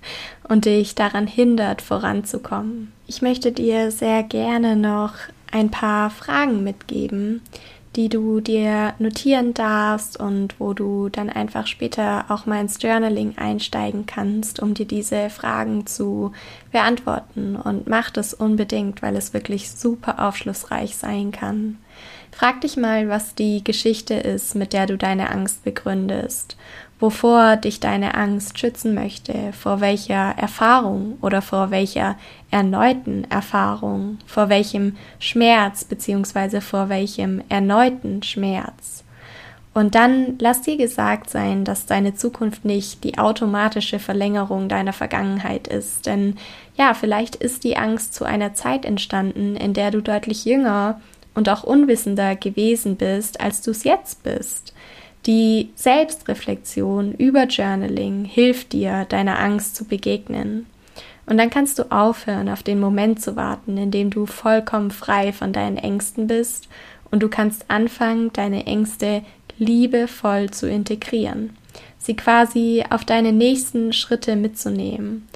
und 0.48 0.66
dich 0.66 0.94
daran 0.94 1.26
hindert, 1.26 1.82
voranzukommen. 1.82 2.92
Ich 3.08 3.22
möchte 3.22 3.50
dir 3.50 3.90
sehr 3.90 4.22
gerne 4.22 4.76
noch 4.76 5.14
ein 5.50 5.72
paar 5.72 6.10
Fragen 6.10 6.62
mitgeben, 6.62 7.42
die 7.96 8.10
du 8.10 8.40
dir 8.40 8.94
notieren 8.98 9.54
darfst 9.54 10.20
und 10.20 10.60
wo 10.60 10.74
du 10.74 11.08
dann 11.08 11.30
einfach 11.30 11.66
später 11.66 12.26
auch 12.28 12.44
mal 12.44 12.60
ins 12.60 12.80
Journaling 12.80 13.38
einsteigen 13.38 14.04
kannst, 14.04 14.60
um 14.60 14.74
dir 14.74 14.86
diese 14.86 15.30
Fragen 15.30 15.86
zu 15.86 16.32
beantworten. 16.70 17.56
Und 17.56 17.88
mach 17.88 18.10
das 18.10 18.34
unbedingt, 18.34 19.00
weil 19.00 19.16
es 19.16 19.32
wirklich 19.32 19.70
super 19.70 20.26
aufschlussreich 20.28 20.96
sein 20.96 21.32
kann. 21.32 21.78
Frag 22.30 22.60
dich 22.60 22.76
mal, 22.76 23.08
was 23.08 23.34
die 23.34 23.64
Geschichte 23.64 24.12
ist, 24.12 24.54
mit 24.54 24.74
der 24.74 24.86
du 24.86 24.98
deine 24.98 25.30
Angst 25.30 25.64
begründest 25.64 26.58
wovor 26.98 27.56
dich 27.56 27.80
deine 27.80 28.14
Angst 28.14 28.58
schützen 28.58 28.94
möchte, 28.94 29.52
vor 29.52 29.80
welcher 29.80 30.34
Erfahrung 30.38 31.18
oder 31.20 31.42
vor 31.42 31.70
welcher 31.70 32.16
erneuten 32.50 33.24
Erfahrung, 33.30 34.18
vor 34.26 34.48
welchem 34.48 34.96
Schmerz 35.18 35.84
beziehungsweise 35.84 36.60
vor 36.60 36.88
welchem 36.88 37.42
erneuten 37.48 38.22
Schmerz. 38.22 39.04
Und 39.74 39.94
dann 39.94 40.38
lass 40.38 40.62
dir 40.62 40.78
gesagt 40.78 41.28
sein, 41.28 41.66
dass 41.66 41.84
deine 41.84 42.14
Zukunft 42.14 42.64
nicht 42.64 43.04
die 43.04 43.18
automatische 43.18 43.98
Verlängerung 43.98 44.70
deiner 44.70 44.94
Vergangenheit 44.94 45.68
ist. 45.68 46.06
Denn 46.06 46.38
ja, 46.78 46.94
vielleicht 46.94 47.36
ist 47.36 47.62
die 47.62 47.76
Angst 47.76 48.14
zu 48.14 48.24
einer 48.24 48.54
Zeit 48.54 48.86
entstanden, 48.86 49.54
in 49.54 49.74
der 49.74 49.90
du 49.90 50.00
deutlich 50.00 50.46
jünger 50.46 50.98
und 51.34 51.50
auch 51.50 51.62
unwissender 51.62 52.36
gewesen 52.36 52.96
bist, 52.96 53.38
als 53.42 53.60
du 53.60 53.70
es 53.70 53.84
jetzt 53.84 54.22
bist. 54.22 54.72
Die 55.26 55.70
Selbstreflexion 55.74 57.12
über 57.12 57.46
Journaling 57.46 58.24
hilft 58.24 58.72
dir, 58.72 59.06
deiner 59.08 59.40
Angst 59.40 59.74
zu 59.74 59.84
begegnen. 59.84 60.66
Und 61.26 61.38
dann 61.38 61.50
kannst 61.50 61.80
du 61.80 61.90
aufhören, 61.90 62.48
auf 62.48 62.62
den 62.62 62.78
Moment 62.78 63.20
zu 63.20 63.34
warten, 63.34 63.76
in 63.76 63.90
dem 63.90 64.10
du 64.10 64.26
vollkommen 64.26 64.92
frei 64.92 65.32
von 65.32 65.52
deinen 65.52 65.78
Ängsten 65.78 66.28
bist 66.28 66.68
und 67.10 67.24
du 67.24 67.28
kannst 67.28 67.64
anfangen, 67.68 68.32
deine 68.32 68.66
Ängste 68.66 69.22
liebevoll 69.58 70.50
zu 70.50 70.68
integrieren, 70.68 71.56
sie 71.98 72.14
quasi 72.14 72.84
auf 72.88 73.04
deine 73.04 73.32
nächsten 73.32 73.92
Schritte 73.92 74.36
mitzunehmen. 74.36 75.26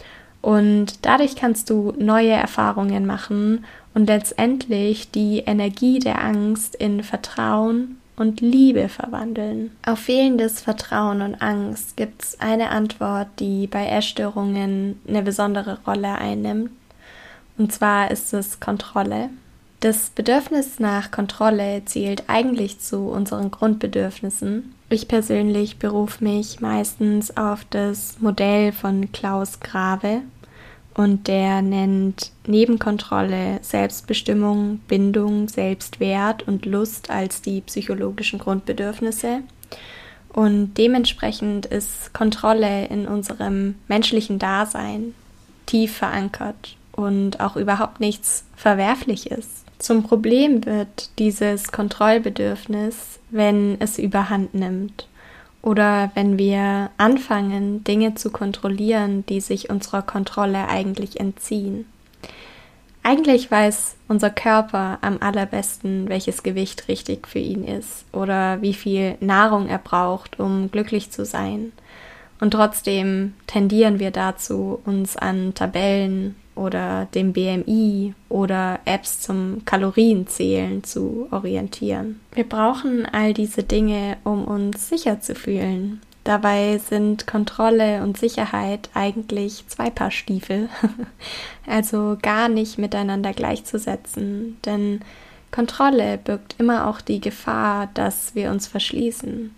Und 0.41 1.05
dadurch 1.05 1.35
kannst 1.35 1.69
du 1.69 1.93
neue 1.99 2.31
Erfahrungen 2.31 3.07
machen 3.07 3.65
und 3.93 4.07
letztendlich 4.07 5.11
die 5.11 5.41
Energie 5.41 5.99
der 5.99 6.23
Angst 6.23 6.77
in 6.77 7.03
Vertrauen 7.03 7.99
und 8.17 8.41
Liebe 8.41 8.89
verwandeln. 8.89 9.71
Auf 9.87 10.01
fehlendes 10.01 10.61
Vertrauen 10.61 11.23
und 11.23 11.41
Angst 11.41 11.97
gibt 11.97 12.23
es 12.23 12.41
eine 12.41 12.71
Antwort, 12.71 13.29
die 13.39 13.67
bei 13.67 13.87
Essstörungen 13.87 15.01
eine 15.09 15.23
besondere 15.23 15.79
Rolle 15.87 16.15
einnimmt. 16.17 16.71
Und 17.57 17.73
zwar 17.73 18.11
ist 18.11 18.33
es 18.33 18.61
Kontrolle. 18.61 19.31
Das 19.81 20.11
Bedürfnis 20.11 20.79
nach 20.79 21.11
Kontrolle 21.11 21.83
zählt 21.87 22.25
eigentlich 22.27 22.81
zu 22.81 23.09
unseren 23.09 23.51
Grundbedürfnissen. 23.51 24.75
Ich 24.91 25.09
persönlich 25.09 25.79
berufe 25.79 26.23
mich 26.23 26.61
meistens 26.61 27.37
auf 27.37 27.65
das 27.71 28.21
Modell 28.21 28.73
von 28.73 29.11
Klaus 29.13 29.61
Grave, 29.61 30.21
und 30.95 31.29
der 31.29 31.63
nennt 31.63 32.33
Nebenkontrolle, 32.47 33.59
Selbstbestimmung, 33.63 34.81
Bindung, 34.89 35.49
Selbstwert 35.49 36.47
und 36.47 36.67
Lust 36.67 37.11
als 37.11 37.43
die 37.43 37.61
psychologischen 37.61 38.39
Grundbedürfnisse. 38.39 39.43
Und 40.33 40.75
dementsprechend 40.75 41.67
ist 41.67 42.13
Kontrolle 42.13 42.87
in 42.87 43.07
unserem 43.07 43.77
menschlichen 43.89 44.39
Dasein 44.39 45.15
tief 45.67 45.97
verankert 45.97 46.77
und 46.93 47.41
auch 47.41 47.57
überhaupt 47.57 48.01
nichts 48.01 48.45
Verwerfliches. 48.57 49.65
Zum 49.79 50.03
Problem 50.03 50.67
wird 50.67 51.11
dieses 51.19 51.73
Kontrollbedürfnis, 51.73 53.19
wenn 53.31 53.81
es 53.81 53.99
überhand 53.99 54.55
nimmt 54.55 55.07
oder 55.63 56.11
wenn 56.15 56.39
wir 56.39 56.91
anfangen, 56.97 57.85
Dinge 57.85 58.15
zu 58.15 58.31
kontrollieren, 58.31 59.25
die 59.27 59.41
sich 59.41 59.71
unserer 59.71 60.03
Kontrolle 60.03 60.69
eigentlich 60.69 61.21
entziehen. 61.21 61.87
Eigentlich 63.03 63.51
weiß 63.51 63.97
unser 64.09 64.31
Körper 64.31 64.99
am 65.01 65.19
allerbesten, 65.21 66.09
welches 66.09 66.43
Gewicht 66.43 66.89
richtig 66.89 67.27
für 67.27 67.39
ihn 67.39 67.65
ist 67.65 68.05
oder 68.13 68.61
wie 68.61 68.75
viel 68.75 69.17
Nahrung 69.21 69.69
er 69.69 69.79
braucht, 69.79 70.39
um 70.39 70.71
glücklich 70.71 71.11
zu 71.11 71.25
sein. 71.25 71.73
Und 72.41 72.53
trotzdem 72.53 73.35
tendieren 73.47 73.99
wir 73.99 74.11
dazu, 74.11 74.81
uns 74.85 75.17
an 75.17 75.55
Tabellen 75.55 76.37
oder 76.61 77.09
dem 77.15 77.33
BMI 77.33 78.15
oder 78.29 78.81
Apps 78.85 79.21
zum 79.21 79.65
Kalorienzählen 79.65 80.85
zu 80.85 81.27
orientieren. 81.31 82.21
Wir 82.33 82.45
brauchen 82.45 83.07
all 83.07 83.33
diese 83.33 83.63
Dinge, 83.63 84.19
um 84.25 84.45
uns 84.45 84.89
sicher 84.89 85.21
zu 85.21 85.35
fühlen. 85.35 86.01
Dabei 86.25 86.79
sind 86.79 87.27
Kontrolle 87.27 88.03
und 88.03 88.19
Sicherheit 88.19 88.91
eigentlich 88.93 89.65
zwei 89.69 89.89
Paar 89.89 90.11
Stiefel, 90.11 90.69
also 91.67 92.19
gar 92.21 92.49
nicht 92.49 92.79
miteinander 92.79 93.33
gleichzusetzen, 93.33 94.59
denn 94.67 95.01
Kontrolle 95.51 96.19
birgt 96.19 96.57
immer 96.59 96.87
auch 96.89 97.01
die 97.01 97.21
Gefahr, 97.21 97.89
dass 97.95 98.35
wir 98.35 98.51
uns 98.51 98.67
verschließen. 98.67 99.55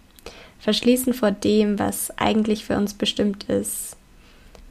Verschließen 0.60 1.12
vor 1.12 1.32
dem, 1.32 1.78
was 1.80 2.16
eigentlich 2.16 2.64
für 2.64 2.76
uns 2.76 2.94
bestimmt 2.94 3.44
ist, 3.44 3.96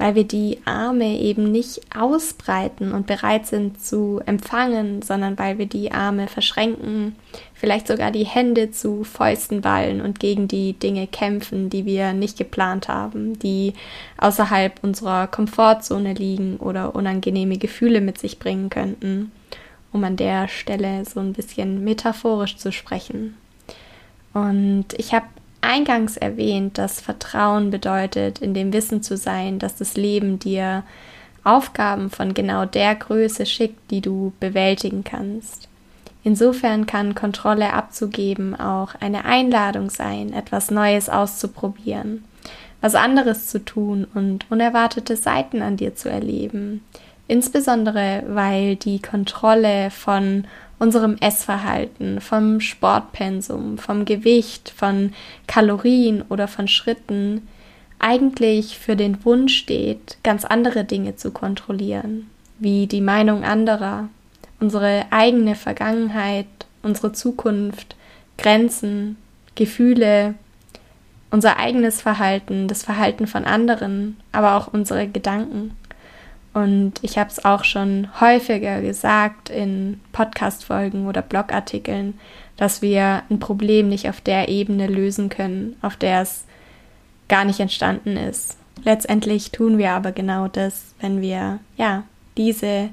weil 0.01 0.15
wir 0.15 0.23
die 0.23 0.57
Arme 0.65 1.19
eben 1.19 1.51
nicht 1.51 1.81
ausbreiten 1.95 2.91
und 2.91 3.05
bereit 3.05 3.45
sind 3.45 3.79
zu 3.79 4.19
empfangen, 4.25 5.03
sondern 5.03 5.37
weil 5.37 5.59
wir 5.59 5.67
die 5.67 5.91
Arme 5.91 6.27
verschränken, 6.27 7.15
vielleicht 7.53 7.87
sogar 7.87 8.09
die 8.09 8.25
Hände 8.25 8.71
zu 8.71 9.03
Fäusten 9.03 9.61
ballen 9.61 10.01
und 10.01 10.19
gegen 10.19 10.47
die 10.47 10.73
Dinge 10.73 11.05
kämpfen, 11.05 11.69
die 11.69 11.85
wir 11.85 12.13
nicht 12.13 12.35
geplant 12.35 12.87
haben, 12.87 13.37
die 13.37 13.73
außerhalb 14.17 14.83
unserer 14.83 15.27
Komfortzone 15.27 16.15
liegen 16.15 16.57
oder 16.57 16.95
unangenehme 16.95 17.59
Gefühle 17.59 18.01
mit 18.01 18.17
sich 18.17 18.39
bringen 18.39 18.71
könnten, 18.71 19.31
um 19.91 20.03
an 20.03 20.15
der 20.15 20.47
Stelle 20.47 21.05
so 21.05 21.19
ein 21.19 21.33
bisschen 21.33 21.83
metaphorisch 21.83 22.57
zu 22.57 22.71
sprechen. 22.71 23.37
Und 24.33 24.85
ich 24.97 25.13
habe 25.13 25.27
eingangs 25.61 26.17
erwähnt, 26.17 26.77
dass 26.77 27.01
Vertrauen 27.01 27.71
bedeutet, 27.71 28.39
in 28.39 28.53
dem 28.53 28.73
Wissen 28.73 29.03
zu 29.03 29.17
sein, 29.17 29.59
dass 29.59 29.75
das 29.75 29.95
Leben 29.95 30.39
dir 30.39 30.83
Aufgaben 31.43 32.09
von 32.09 32.33
genau 32.33 32.65
der 32.65 32.95
Größe 32.95 33.45
schickt, 33.45 33.89
die 33.89 34.01
du 34.01 34.33
bewältigen 34.39 35.03
kannst. 35.03 35.67
Insofern 36.23 36.85
kann 36.85 37.15
Kontrolle 37.15 37.73
abzugeben 37.73 38.55
auch 38.59 38.93
eine 38.99 39.25
Einladung 39.25 39.89
sein, 39.89 40.33
etwas 40.33 40.69
Neues 40.69 41.09
auszuprobieren, 41.09 42.23
was 42.79 42.93
anderes 42.93 43.47
zu 43.47 43.63
tun 43.65 44.05
und 44.13 44.45
unerwartete 44.51 45.15
Seiten 45.15 45.63
an 45.63 45.77
dir 45.77 45.95
zu 45.95 46.09
erleben. 46.09 46.83
Insbesondere 47.27 48.23
weil 48.27 48.75
die 48.75 49.01
Kontrolle 49.01 49.89
von 49.89 50.45
unserem 50.81 51.15
Essverhalten, 51.21 52.21
vom 52.21 52.59
Sportpensum, 52.59 53.77
vom 53.77 54.03
Gewicht, 54.03 54.73
von 54.75 55.13
Kalorien 55.45 56.23
oder 56.23 56.47
von 56.47 56.67
Schritten 56.67 57.47
eigentlich 57.99 58.79
für 58.79 58.95
den 58.95 59.23
Wunsch 59.23 59.55
steht, 59.55 60.17
ganz 60.23 60.43
andere 60.43 60.83
Dinge 60.83 61.15
zu 61.15 61.29
kontrollieren, 61.29 62.31
wie 62.57 62.87
die 62.87 62.99
Meinung 62.99 63.43
anderer, 63.43 64.09
unsere 64.59 65.05
eigene 65.11 65.53
Vergangenheit, 65.53 66.47
unsere 66.81 67.13
Zukunft, 67.13 67.95
Grenzen, 68.39 69.17
Gefühle, 69.53 70.33
unser 71.29 71.57
eigenes 71.57 72.01
Verhalten, 72.01 72.67
das 72.67 72.81
Verhalten 72.81 73.27
von 73.27 73.45
anderen, 73.45 74.17
aber 74.31 74.55
auch 74.55 74.73
unsere 74.73 75.07
Gedanken. 75.07 75.77
Und 76.53 76.93
ich 77.01 77.17
habe 77.17 77.29
es 77.29 77.45
auch 77.45 77.63
schon 77.63 78.09
häufiger 78.19 78.81
gesagt 78.81 79.49
in 79.49 80.01
Podcast-Folgen 80.11 81.07
oder 81.07 81.21
Blogartikeln, 81.21 82.19
dass 82.57 82.81
wir 82.81 83.23
ein 83.29 83.39
Problem 83.39 83.87
nicht 83.87 84.09
auf 84.09 84.19
der 84.19 84.49
Ebene 84.49 84.87
lösen 84.87 85.29
können, 85.29 85.77
auf 85.81 85.95
der 85.95 86.21
es 86.21 86.45
gar 87.29 87.45
nicht 87.45 87.61
entstanden 87.61 88.17
ist. 88.17 88.57
Letztendlich 88.83 89.51
tun 89.51 89.77
wir 89.77 89.91
aber 89.91 90.11
genau 90.11 90.47
das, 90.47 90.93
wenn 90.99 91.21
wir 91.21 91.59
ja 91.77 92.03
diese 92.35 92.89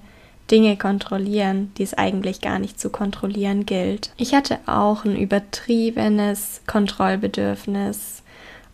Dinge 0.51 0.77
kontrollieren, 0.77 1.73
die 1.77 1.83
es 1.83 1.95
eigentlich 1.95 2.41
gar 2.41 2.59
nicht 2.59 2.81
zu 2.81 2.91
kontrollieren 2.91 3.67
gilt. 3.67 4.13
Ich 4.17 4.35
hatte 4.35 4.59
auch 4.67 5.05
ein 5.05 5.17
übertriebenes 5.17 6.63
Kontrollbedürfnis 6.67 8.23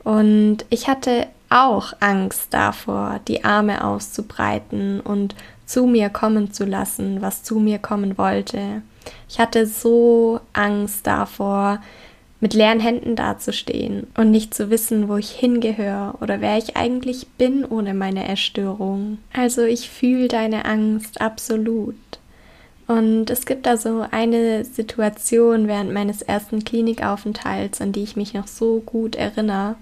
und 0.05 0.59
ich 0.71 0.89
hatte 0.89 1.27
auch 1.51 1.93
Angst 2.01 2.49
davor, 2.51 3.21
die 3.29 3.45
Arme 3.45 3.85
auszubreiten 3.85 5.01
und 5.01 5.35
zu 5.67 5.87
mir 5.87 6.11
kommen 6.11 6.53
zu 6.53 6.65
lassen, 6.65 7.23
was 7.23 7.43
zu 7.43 7.59
mir 7.59 7.79
kommen 7.79 8.19
wollte. 8.19 8.83
Ich 9.29 9.39
hatte 9.39 9.67
so 9.67 10.41
Angst 10.53 11.07
davor, 11.07 11.81
mit 12.45 12.53
leeren 12.53 12.81
Händen 12.81 13.17
dazustehen 13.17 14.07
und 14.19 14.31
nicht 14.31 14.53
zu 14.53 14.69
wissen, 14.69 15.09
wo 15.09 15.17
ich 15.17 15.31
hingehöre 15.31 16.17
oder 16.21 16.43
wer 16.43 16.59
ich 16.59 16.77
eigentlich 16.77 17.27
bin 17.39 17.65
ohne 17.65 17.95
meine 17.95 18.29
Erstörung. 18.29 19.17
Also 19.33 19.63
ich 19.63 19.89
fühle 19.89 20.29
deine 20.29 20.67
Angst 20.67 21.23
absolut. 21.23 21.97
Und 22.87 23.31
es 23.31 23.47
gibt 23.47 23.65
da 23.65 23.79
so 23.79 24.05
eine 24.11 24.67
Situation 24.67 25.69
während 25.69 25.95
meines 25.95 26.21
ersten 26.21 26.65
Klinikaufenthalts, 26.65 27.81
an 27.81 27.93
die 27.93 28.03
ich 28.03 28.15
mich 28.15 28.35
noch 28.35 28.47
so 28.47 28.81
gut 28.81 29.17
erinnere. 29.17 29.77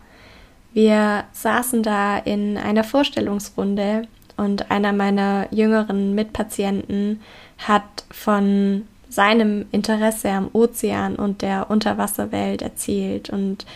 Wir 0.74 1.24
saßen 1.32 1.82
da 1.82 2.18
in 2.18 2.56
einer 2.56 2.85
Vorstellungsrunde 2.85 4.02
und 4.37 4.70
einer 4.70 4.92
meiner 4.92 5.48
jüngeren 5.50 6.14
Mitpatienten 6.14 7.20
hat 7.58 8.04
von 8.11 8.87
seinem 9.08 9.66
Interesse 9.72 10.30
am 10.30 10.48
Ozean 10.52 11.16
und 11.16 11.42
der 11.42 11.70
Unterwasserwelt 11.70 12.62
erzählt 12.62 13.28
und 13.28 13.66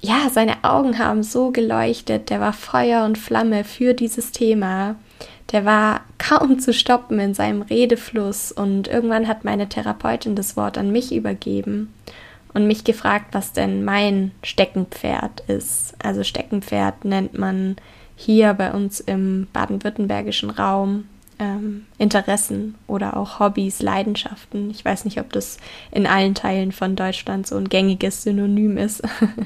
ja, 0.00 0.28
seine 0.30 0.64
Augen 0.64 0.98
haben 0.98 1.22
so 1.22 1.52
geleuchtet, 1.52 2.30
der 2.30 2.40
war 2.40 2.52
Feuer 2.52 3.04
und 3.04 3.18
Flamme 3.18 3.62
für 3.62 3.94
dieses 3.94 4.32
Thema. 4.32 4.96
Der 5.52 5.64
war 5.64 6.00
kaum 6.18 6.58
zu 6.58 6.72
stoppen 6.72 7.20
in 7.20 7.34
seinem 7.34 7.62
Redefluss 7.62 8.50
und 8.50 8.88
irgendwann 8.88 9.28
hat 9.28 9.44
meine 9.44 9.68
Therapeutin 9.68 10.34
das 10.34 10.56
Wort 10.56 10.76
an 10.76 10.90
mich 10.90 11.14
übergeben 11.14 11.92
und 12.54 12.66
mich 12.66 12.84
gefragt, 12.84 13.28
was 13.32 13.52
denn 13.52 13.84
mein 13.84 14.32
Steckenpferd 14.42 15.40
ist. 15.48 15.94
Also 16.02 16.22
Steckenpferd 16.22 17.04
nennt 17.04 17.38
man 17.38 17.76
hier 18.16 18.54
bei 18.54 18.72
uns 18.72 19.00
im 19.00 19.48
baden-württembergischen 19.52 20.50
Raum 20.50 21.04
ähm, 21.38 21.86
Interessen 21.98 22.76
oder 22.86 23.16
auch 23.16 23.40
Hobbys, 23.40 23.82
Leidenschaften. 23.82 24.70
Ich 24.70 24.84
weiß 24.84 25.04
nicht, 25.04 25.18
ob 25.18 25.32
das 25.32 25.58
in 25.90 26.06
allen 26.06 26.34
Teilen 26.34 26.72
von 26.72 26.94
Deutschland 26.94 27.46
so 27.46 27.56
ein 27.56 27.68
gängiges 27.68 28.22
Synonym 28.22 28.76
ist. 28.76 29.02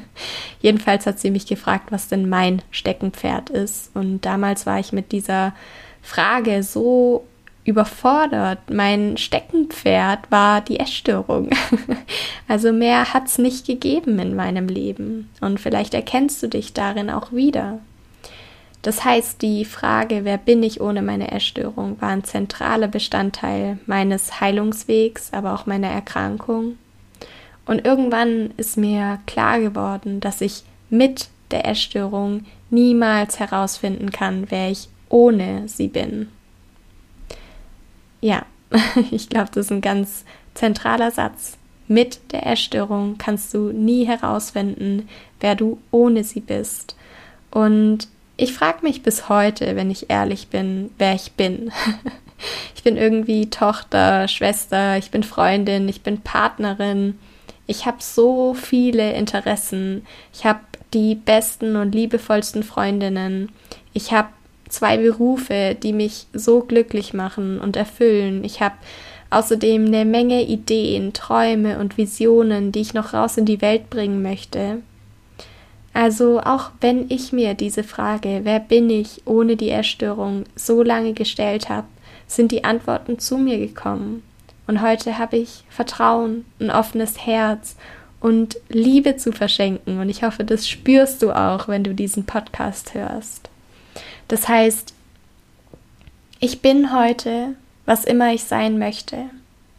Jedenfalls 0.60 1.06
hat 1.06 1.18
sie 1.18 1.30
mich 1.30 1.46
gefragt, 1.46 1.86
was 1.90 2.08
denn 2.08 2.28
mein 2.28 2.62
Steckenpferd 2.70 3.50
ist. 3.50 3.90
Und 3.94 4.24
damals 4.26 4.66
war 4.66 4.78
ich 4.78 4.92
mit 4.92 5.12
dieser 5.12 5.54
Frage 6.02 6.62
so 6.62 7.24
überfordert. 7.66 8.70
Mein 8.70 9.16
Steckenpferd 9.16 10.30
war 10.30 10.60
die 10.60 10.78
Essstörung. 10.80 11.50
also 12.48 12.72
mehr 12.72 13.12
hat 13.12 13.26
es 13.26 13.38
nicht 13.38 13.66
gegeben 13.66 14.18
in 14.18 14.36
meinem 14.36 14.68
Leben. 14.68 15.28
Und 15.40 15.60
vielleicht 15.60 15.92
erkennst 15.92 16.42
du 16.42 16.48
dich 16.48 16.72
darin 16.72 17.10
auch 17.10 17.32
wieder. 17.32 17.80
Das 18.82 19.04
heißt, 19.04 19.42
die 19.42 19.64
Frage, 19.64 20.24
wer 20.24 20.38
bin 20.38 20.62
ich 20.62 20.80
ohne 20.80 21.02
meine 21.02 21.32
Essstörung, 21.32 22.00
war 22.00 22.10
ein 22.10 22.22
zentraler 22.22 22.86
Bestandteil 22.86 23.78
meines 23.86 24.40
Heilungswegs, 24.40 25.32
aber 25.32 25.54
auch 25.54 25.66
meiner 25.66 25.88
Erkrankung. 25.88 26.78
Und 27.66 27.84
irgendwann 27.84 28.52
ist 28.56 28.76
mir 28.76 29.18
klar 29.26 29.58
geworden, 29.58 30.20
dass 30.20 30.40
ich 30.40 30.62
mit 30.88 31.28
der 31.50 31.66
Essstörung 31.66 32.44
niemals 32.70 33.40
herausfinden 33.40 34.12
kann, 34.12 34.46
wer 34.50 34.70
ich 34.70 34.88
ohne 35.08 35.66
sie 35.66 35.88
bin. 35.88 36.28
Ja, 38.20 38.44
ich 39.10 39.28
glaube, 39.28 39.50
das 39.52 39.66
ist 39.66 39.72
ein 39.72 39.80
ganz 39.80 40.24
zentraler 40.54 41.10
Satz. 41.10 41.58
Mit 41.88 42.32
der 42.32 42.46
Essstörung 42.46 43.16
kannst 43.16 43.54
du 43.54 43.70
nie 43.70 44.06
herausfinden, 44.06 45.08
wer 45.40 45.54
du 45.54 45.78
ohne 45.92 46.24
sie 46.24 46.40
bist. 46.40 46.96
Und 47.50 48.08
ich 48.36 48.52
frage 48.52 48.78
mich 48.82 49.02
bis 49.02 49.28
heute, 49.28 49.76
wenn 49.76 49.90
ich 49.90 50.10
ehrlich 50.10 50.48
bin, 50.48 50.90
wer 50.98 51.14
ich 51.14 51.32
bin. 51.32 51.70
ich 52.74 52.82
bin 52.82 52.96
irgendwie 52.96 53.48
Tochter, 53.48 54.26
Schwester, 54.28 54.98
ich 54.98 55.10
bin 55.10 55.22
Freundin, 55.22 55.88
ich 55.88 56.02
bin 56.02 56.20
Partnerin. 56.20 57.18
Ich 57.66 57.86
habe 57.86 57.98
so 58.00 58.54
viele 58.54 59.12
Interessen. 59.12 60.04
Ich 60.32 60.44
habe 60.44 60.60
die 60.92 61.14
besten 61.14 61.76
und 61.76 61.94
liebevollsten 61.94 62.62
Freundinnen. 62.62 63.50
Ich 63.92 64.12
habe 64.12 64.28
zwei 64.68 64.96
Berufe, 64.96 65.76
die 65.80 65.92
mich 65.92 66.26
so 66.32 66.60
glücklich 66.60 67.14
machen 67.14 67.60
und 67.60 67.76
erfüllen. 67.76 68.44
Ich 68.44 68.60
habe 68.60 68.74
außerdem 69.30 69.86
eine 69.86 70.04
Menge 70.04 70.44
Ideen, 70.44 71.12
Träume 71.12 71.78
und 71.78 71.96
Visionen, 71.96 72.72
die 72.72 72.80
ich 72.80 72.94
noch 72.94 73.14
raus 73.14 73.36
in 73.36 73.44
die 73.44 73.60
Welt 73.60 73.90
bringen 73.90 74.22
möchte. 74.22 74.82
Also 75.92 76.40
auch 76.40 76.72
wenn 76.80 77.10
ich 77.10 77.32
mir 77.32 77.54
diese 77.54 77.82
Frage, 77.82 78.40
wer 78.42 78.60
bin 78.60 78.90
ich 78.90 79.22
ohne 79.24 79.56
die 79.56 79.70
Erstörung, 79.70 80.44
so 80.54 80.82
lange 80.82 81.14
gestellt 81.14 81.70
habe, 81.70 81.86
sind 82.26 82.52
die 82.52 82.64
Antworten 82.64 83.18
zu 83.18 83.38
mir 83.38 83.58
gekommen. 83.58 84.22
Und 84.66 84.82
heute 84.82 85.18
habe 85.18 85.36
ich 85.38 85.64
Vertrauen, 85.70 86.44
ein 86.60 86.70
offenes 86.70 87.24
Herz 87.24 87.76
und 88.20 88.58
Liebe 88.68 89.16
zu 89.16 89.32
verschenken. 89.32 90.00
Und 90.00 90.08
ich 90.08 90.22
hoffe, 90.22 90.44
das 90.44 90.68
spürst 90.68 91.22
du 91.22 91.30
auch, 91.30 91.68
wenn 91.68 91.84
du 91.84 91.94
diesen 91.94 92.26
Podcast 92.26 92.94
hörst. 92.94 93.48
Das 94.28 94.48
heißt, 94.48 94.94
ich 96.40 96.60
bin 96.60 96.94
heute, 96.94 97.54
was 97.84 98.04
immer 98.04 98.32
ich 98.32 98.44
sein 98.44 98.78
möchte. 98.78 99.30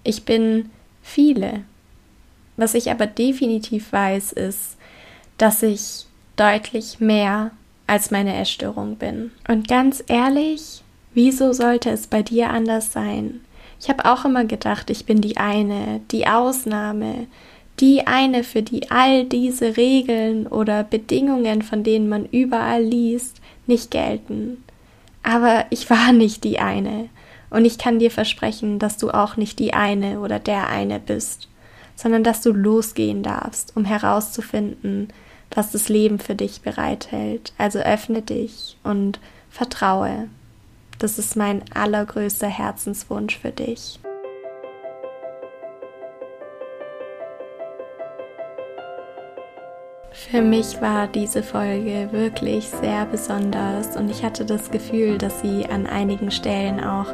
Ich 0.03 0.23
bin 0.25 0.69
viele. 1.03 1.63
Was 2.55 2.73
ich 2.73 2.89
aber 2.89 3.05
definitiv 3.05 3.91
weiß, 3.91 4.31
ist, 4.33 4.77
dass 5.37 5.61
ich 5.61 6.05
deutlich 6.35 6.99
mehr 6.99 7.51
als 7.85 8.11
meine 8.11 8.35
Essstörung 8.35 8.95
bin. 8.95 9.31
Und 9.47 9.67
ganz 9.67 10.03
ehrlich, 10.07 10.81
wieso 11.13 11.53
sollte 11.53 11.89
es 11.89 12.07
bei 12.07 12.23
dir 12.23 12.49
anders 12.49 12.91
sein? 12.91 13.41
Ich 13.79 13.89
habe 13.89 14.05
auch 14.05 14.25
immer 14.25 14.45
gedacht, 14.45 14.89
ich 14.89 15.05
bin 15.05 15.21
die 15.21 15.37
eine, 15.37 16.01
die 16.11 16.27
Ausnahme, 16.27 17.27
die 17.79 18.07
eine, 18.07 18.43
für 18.43 18.63
die 18.63 18.89
all 18.89 19.25
diese 19.25 19.77
Regeln 19.77 20.47
oder 20.47 20.83
Bedingungen, 20.83 21.61
von 21.61 21.83
denen 21.83 22.09
man 22.09 22.25
überall 22.25 22.83
liest, 22.83 23.39
nicht 23.67 23.91
gelten. 23.91 24.63
Aber 25.23 25.65
ich 25.69 25.89
war 25.89 26.11
nicht 26.13 26.43
die 26.43 26.59
eine. 26.59 27.09
Und 27.49 27.65
ich 27.65 27.77
kann 27.77 27.99
dir 27.99 28.11
versprechen, 28.11 28.79
dass 28.79 28.97
du 28.97 29.11
auch 29.11 29.37
nicht 29.37 29.59
die 29.59 29.73
eine 29.73 30.19
oder 30.19 30.39
der 30.39 30.67
eine 30.67 30.99
bist, 30.99 31.47
sondern 31.95 32.23
dass 32.23 32.41
du 32.41 32.51
losgehen 32.51 33.23
darfst, 33.23 33.75
um 33.75 33.85
herauszufinden, 33.85 35.09
was 35.51 35.71
das 35.71 35.87
Leben 35.87 36.19
für 36.19 36.35
dich 36.35 36.61
bereithält. 36.61 37.53
Also 37.57 37.79
öffne 37.79 38.21
dich 38.21 38.77
und 38.83 39.19
vertraue. 39.49 40.27
Das 40.99 41.19
ist 41.19 41.35
mein 41.35 41.63
allergrößter 41.73 42.47
Herzenswunsch 42.47 43.37
für 43.37 43.51
dich. 43.51 43.99
Für 50.19 50.41
mich 50.41 50.81
war 50.81 51.07
diese 51.07 51.43
Folge 51.43 52.09
wirklich 52.11 52.67
sehr 52.67 53.05
besonders 53.05 53.95
und 53.95 54.09
ich 54.09 54.23
hatte 54.23 54.45
das 54.45 54.71
Gefühl, 54.71 55.17
dass 55.17 55.41
sie 55.41 55.65
an 55.67 55.85
einigen 55.85 56.31
Stellen 56.31 56.83
auch 56.83 57.13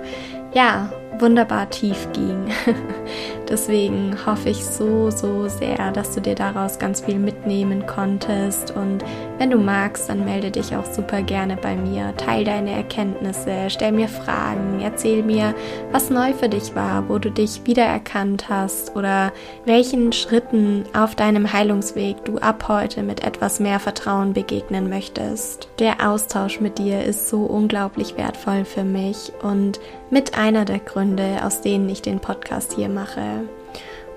ja, 0.54 0.90
wunderbar 1.20 1.70
tief 1.70 2.08
ging. 2.14 2.46
Deswegen 3.50 4.18
hoffe 4.26 4.50
ich 4.50 4.66
so, 4.66 5.12
so 5.12 5.48
sehr, 5.48 5.92
dass 5.92 6.16
du 6.16 6.22
dir 6.22 6.36
daraus 6.36 6.80
ganz 6.80 7.02
viel 7.02 7.20
mitnehmen 7.20 7.86
konntest. 7.86 8.72
Und 8.72 9.04
wenn 9.38 9.52
du 9.52 9.58
magst, 9.58 10.10
dann 10.10 10.26
melde 10.26 10.50
dich 10.50 10.76
auch 10.76 10.86
super 10.86 11.22
gerne 11.22 11.58
bei 11.58 11.76
mir. 11.76 12.16
Teil 12.18 12.46
deine 12.46 12.72
Erkenntnisse, 12.72 13.70
stell 13.70 13.92
mir 13.92 14.08
Fragen, 14.08 14.80
erzähl 14.82 15.24
mir, 15.24 15.54
was 15.92 16.10
neu 16.10 16.34
für 16.34 16.50
dich 16.50 16.74
war, 16.76 17.10
wo 17.10 17.20
du 17.20 17.30
dich 17.30 17.62
wiedererkannt 17.66 18.50
hast 18.50 18.96
oder 18.96 19.32
welchen 19.66 20.14
Schritten 20.14 20.86
auf 20.94 21.16
deinem 21.16 21.52
Heilungsweg 21.52 22.24
du 22.26 22.38
ab 22.38 22.66
heute 22.68 23.04
mit 23.04 23.24
etwas 23.24 23.60
mehr 23.60 23.80
Vertrauen 23.80 24.34
begegnen 24.34 24.90
möchtest. 24.90 25.68
Der 25.80 26.10
Austausch 26.10 26.60
mit 26.60 26.80
dir 26.80 27.04
ist 27.04 27.30
so 27.30 27.42
unglaublich 27.42 28.18
wertvoll 28.18 28.66
für 28.66 28.84
mich 28.84 29.32
und 29.42 29.80
mit 30.14 30.38
einer 30.38 30.64
der 30.64 30.78
Gründe, 30.78 31.40
aus 31.44 31.62
denen 31.62 31.90
ich 31.90 32.04
den 32.04 32.20
Podcast 32.20 32.74
hier 32.74 32.88
mache. 32.88 33.42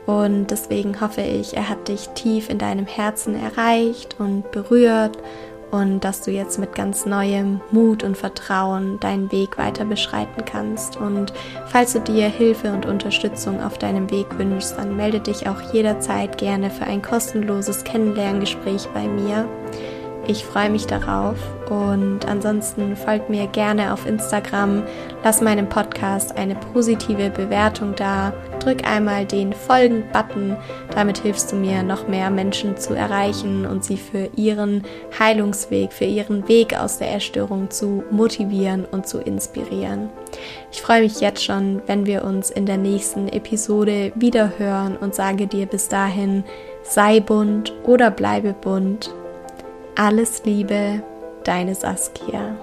Und 0.05 0.51
deswegen 0.51 1.01
hoffe 1.01 1.23
ich, 1.23 1.57
er 1.57 1.71
hat 1.71 1.89
dich 1.89 2.11
tief 2.11 2.51
in 2.51 2.59
deinem 2.59 2.87
Herzen 2.87 3.35
erreicht 3.35 4.17
und 4.21 4.53
berührt 4.53 5.19
und 5.71 6.01
dass 6.01 6.21
du 6.21 6.31
jetzt 6.31 6.59
mit 6.59 6.75
ganz 6.75 7.07
neuem 7.07 7.63
Mut 7.71 8.05
und 8.05 8.17
Vertrauen 8.17 9.01
deinen 9.01 9.33
Weg 9.33 9.57
weiter 9.57 9.87
beschreiten 9.87 10.45
kannst. 10.45 10.99
Und 10.99 11.33
falls 11.67 11.95
du 11.95 12.01
dir 12.01 12.29
Hilfe 12.29 12.73
und 12.73 12.85
Unterstützung 12.85 13.63
auf 13.63 13.79
deinem 13.79 14.11
Weg 14.11 14.27
wünschst, 14.39 14.77
dann 14.77 14.97
melde 14.97 15.21
dich 15.21 15.49
auch 15.49 15.73
jederzeit 15.73 16.37
gerne 16.37 16.71
für 16.71 16.85
ein 16.85 17.01
kostenloses 17.01 17.85
Kennenlerngespräch 17.85 18.87
bei 18.95 19.09
mir. 19.09 19.49
Ich 20.29 20.45
freue 20.45 20.71
mich 20.71 20.87
darauf. 20.87 21.37
Und 21.71 22.27
ansonsten 22.27 22.97
folgt 22.97 23.29
mir 23.29 23.47
gerne 23.49 23.93
auf 23.93 24.07
Instagram, 24.07 24.85
lass 25.25 25.41
meinem 25.41 25.69
Podcast 25.69 26.37
eine 26.37 26.55
positive 26.55 27.31
Bewertung 27.31 27.95
da, 27.97 28.33
drück 28.61 28.87
einmal 28.89 29.25
den 29.25 29.53
Folgen-Button, 29.53 30.57
damit 30.95 31.19
hilfst 31.19 31.51
du 31.51 31.57
mir, 31.57 31.83
noch 31.83 32.07
mehr 32.07 32.31
Menschen 32.31 32.77
zu 32.77 32.95
erreichen 32.95 33.67
und 33.67 33.85
sie 33.85 33.97
für 33.97 34.31
ihren 34.37 34.85
Heilungsweg, 35.19 35.93
für 35.93 36.05
ihren 36.05 36.47
Weg 36.49 36.79
aus 36.79 36.99
der 36.99 37.11
Erstörung 37.11 37.69
zu 37.71 38.05
motivieren 38.13 38.85
und 38.85 39.09
zu 39.09 39.19
inspirieren. 39.19 40.09
Ich 40.71 40.83
freue 40.83 41.03
mich 41.03 41.21
jetzt 41.21 41.45
schon, 41.45 41.83
wenn 41.87 42.07
wir 42.07 42.25
uns 42.25 42.51
in 42.51 42.67
der 42.67 42.79
nächsten 42.79 43.29
Episode 43.29 44.13
wieder 44.15 44.53
hören 44.59 44.97
und 44.97 45.17
sage 45.17 45.49
dir 45.49 45.67
bis 45.67 45.89
dahin, 45.89 46.45
sei 46.85 47.19
bunt 47.19 47.73
oder 47.85 48.13
bleibe 48.13 48.53
bunt 48.53 49.13
alles 49.97 50.43
Liebe, 50.45 51.03
deine 51.45 51.75
Saskia. 51.75 52.55